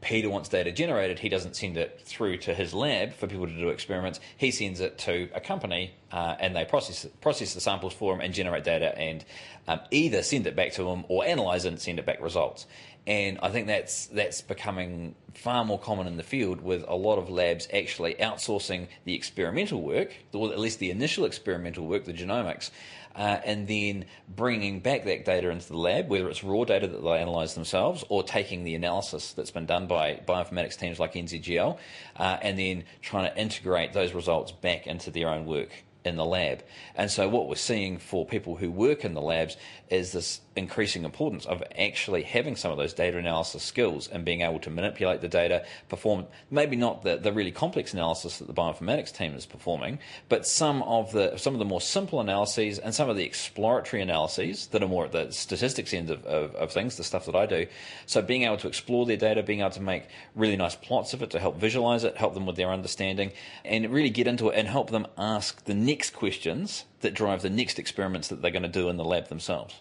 Peter 0.00 0.30
wants 0.30 0.48
data 0.48 0.72
generated, 0.72 1.18
he 1.18 1.28
doesn't 1.28 1.54
send 1.54 1.76
it 1.76 2.00
through 2.02 2.38
to 2.38 2.54
his 2.54 2.72
lab 2.72 3.12
for 3.12 3.26
people 3.26 3.46
to 3.46 3.54
do 3.54 3.68
experiments. 3.68 4.18
He 4.38 4.50
sends 4.50 4.80
it 4.80 4.96
to 5.00 5.28
a 5.34 5.40
company, 5.40 5.92
uh, 6.10 6.36
and 6.40 6.56
they 6.56 6.64
process 6.64 7.06
process 7.20 7.54
the 7.54 7.60
samples 7.60 7.92
for 7.92 8.14
him 8.14 8.20
and 8.20 8.32
generate 8.32 8.64
data, 8.64 8.98
and 8.98 9.24
um, 9.68 9.80
either 9.90 10.22
send 10.22 10.46
it 10.46 10.56
back 10.56 10.72
to 10.72 10.88
him 10.88 11.04
or 11.08 11.24
analyze 11.24 11.66
it 11.66 11.68
and 11.68 11.80
send 11.80 11.98
it 11.98 12.06
back 12.06 12.20
results. 12.20 12.66
And 13.06 13.38
I 13.42 13.50
think 13.50 13.66
that's 13.66 14.06
that's 14.06 14.42
becoming 14.42 15.14
far 15.34 15.64
more 15.64 15.78
common 15.78 16.06
in 16.06 16.16
the 16.16 16.22
field, 16.22 16.60
with 16.60 16.84
a 16.86 16.94
lot 16.94 17.18
of 17.18 17.30
labs 17.30 17.66
actually 17.72 18.14
outsourcing 18.14 18.88
the 19.04 19.14
experimental 19.14 19.80
work, 19.82 20.12
or 20.32 20.52
at 20.52 20.58
least 20.58 20.78
the 20.78 20.90
initial 20.90 21.24
experimental 21.24 21.86
work, 21.86 22.04
the 22.04 22.12
genomics, 22.12 22.70
uh, 23.14 23.38
and 23.44 23.66
then 23.66 24.04
bringing 24.28 24.80
back 24.80 25.04
that 25.04 25.24
data 25.24 25.50
into 25.50 25.68
the 25.68 25.78
lab, 25.78 26.08
whether 26.08 26.28
it's 26.28 26.44
raw 26.44 26.64
data 26.64 26.86
that 26.86 27.02
they 27.02 27.22
analyse 27.22 27.54
themselves 27.54 28.04
or 28.08 28.22
taking 28.22 28.64
the 28.64 28.74
analysis 28.74 29.32
that's 29.32 29.50
been 29.50 29.66
done 29.66 29.86
by 29.86 30.20
bioinformatics 30.26 30.78
teams 30.78 31.00
like 31.00 31.14
NZGL, 31.14 31.78
uh, 32.16 32.36
and 32.42 32.58
then 32.58 32.84
trying 33.00 33.30
to 33.30 33.40
integrate 33.40 33.92
those 33.92 34.12
results 34.12 34.52
back 34.52 34.86
into 34.86 35.10
their 35.10 35.28
own 35.28 35.46
work 35.46 35.70
in 36.04 36.16
the 36.16 36.24
lab. 36.24 36.62
And 36.94 37.10
so, 37.10 37.28
what 37.28 37.48
we're 37.48 37.56
seeing 37.56 37.98
for 37.98 38.24
people 38.24 38.56
who 38.56 38.70
work 38.70 39.04
in 39.04 39.14
the 39.14 39.20
labs 39.20 39.56
is 39.90 40.12
this 40.12 40.40
increasing 40.56 41.04
importance 41.04 41.46
of 41.46 41.62
actually 41.78 42.22
having 42.22 42.56
some 42.56 42.70
of 42.70 42.78
those 42.78 42.92
data 42.92 43.18
analysis 43.18 43.62
skills 43.62 44.08
and 44.08 44.24
being 44.24 44.42
able 44.42 44.58
to 44.60 44.70
manipulate 44.70 45.20
the 45.20 45.28
data, 45.28 45.64
perform 45.88 46.26
maybe 46.50 46.76
not 46.76 47.02
the, 47.02 47.16
the 47.16 47.32
really 47.32 47.50
complex 47.50 47.92
analysis 47.92 48.38
that 48.38 48.46
the 48.46 48.54
bioinformatics 48.54 49.12
team 49.12 49.34
is 49.34 49.46
performing, 49.46 49.98
but 50.28 50.46
some 50.46 50.82
of 50.82 51.12
the 51.12 51.36
some 51.36 51.54
of 51.54 51.58
the 51.58 51.64
more 51.64 51.80
simple 51.80 52.20
analyses 52.20 52.78
and 52.78 52.94
some 52.94 53.08
of 53.08 53.16
the 53.16 53.24
exploratory 53.24 54.02
analyses 54.02 54.66
that 54.68 54.82
are 54.82 54.88
more 54.88 55.04
at 55.04 55.12
the 55.12 55.30
statistics 55.32 55.92
end 55.92 56.10
of, 56.10 56.24
of, 56.24 56.54
of 56.54 56.72
things, 56.72 56.96
the 56.96 57.04
stuff 57.04 57.26
that 57.26 57.34
I 57.34 57.46
do. 57.46 57.66
So 58.06 58.22
being 58.22 58.44
able 58.44 58.58
to 58.58 58.68
explore 58.68 59.06
their 59.06 59.16
data, 59.16 59.42
being 59.42 59.60
able 59.60 59.70
to 59.70 59.82
make 59.82 60.04
really 60.34 60.56
nice 60.56 60.76
plots 60.76 61.14
of 61.14 61.22
it 61.22 61.30
to 61.30 61.38
help 61.38 61.58
visualize 61.58 62.04
it, 62.04 62.16
help 62.16 62.34
them 62.34 62.46
with 62.46 62.56
their 62.56 62.70
understanding, 62.70 63.32
and 63.64 63.90
really 63.90 64.10
get 64.10 64.26
into 64.26 64.48
it 64.50 64.56
and 64.56 64.68
help 64.68 64.90
them 64.90 65.06
ask 65.18 65.64
the 65.64 65.74
next 65.90 66.10
questions 66.10 66.84
that 67.00 67.14
drive 67.14 67.42
the 67.42 67.50
next 67.50 67.76
experiments 67.76 68.28
that 68.28 68.40
they're 68.40 68.52
going 68.52 68.62
to 68.62 68.68
do 68.68 68.88
in 68.88 68.96
the 68.96 69.04
lab 69.04 69.26
themselves. 69.26 69.74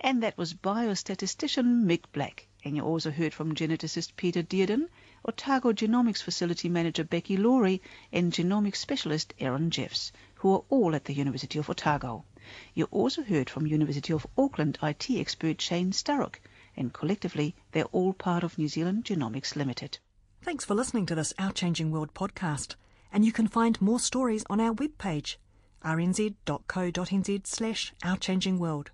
And 0.00 0.22
that 0.22 0.38
was 0.38 0.54
biostatistician 0.54 1.82
Mik 1.82 2.10
Black. 2.10 2.48
And 2.64 2.74
you 2.74 2.82
also 2.82 3.10
heard 3.10 3.34
from 3.34 3.54
geneticist 3.54 4.16
Peter 4.16 4.42
Dearden, 4.42 4.88
Otago 5.28 5.72
Genomics 5.74 6.22
Facility 6.22 6.70
Manager 6.70 7.04
Becky 7.04 7.36
Laurie, 7.36 7.82
and 8.10 8.32
genomics 8.32 8.76
specialist 8.76 9.34
Aaron 9.38 9.70
Jeffs, 9.70 10.10
who 10.36 10.54
are 10.54 10.64
all 10.70 10.94
at 10.94 11.04
the 11.04 11.12
University 11.12 11.58
of 11.58 11.68
Otago. 11.68 12.24
You 12.72 12.86
also 12.90 13.22
heard 13.22 13.50
from 13.50 13.66
University 13.66 14.14
of 14.14 14.26
Auckland 14.38 14.78
IT 14.82 15.10
expert 15.10 15.60
Shane 15.60 15.92
Sturrock, 15.92 16.36
and 16.78 16.94
collectively 16.94 17.54
they're 17.72 17.92
all 17.92 18.14
part 18.14 18.42
of 18.42 18.56
New 18.56 18.68
Zealand 18.68 19.04
Genomics 19.04 19.54
Limited. 19.54 19.98
Thanks 20.40 20.64
for 20.64 20.74
listening 20.74 21.04
to 21.06 21.14
this 21.14 21.34
Our 21.38 21.52
Changing 21.52 21.90
World 21.90 22.14
podcast, 22.14 22.76
and 23.12 23.24
you 23.24 23.32
can 23.32 23.46
find 23.46 23.80
more 23.80 24.00
stories 24.00 24.44
on 24.48 24.60
our 24.60 24.74
webpage 24.74 25.36
rnz.co.nz 25.84 27.46
slash 27.46 27.92
ourchangingworld. 28.02 28.88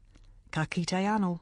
Ka 0.50 0.64
kite 0.64 1.04
anō. 1.04 1.40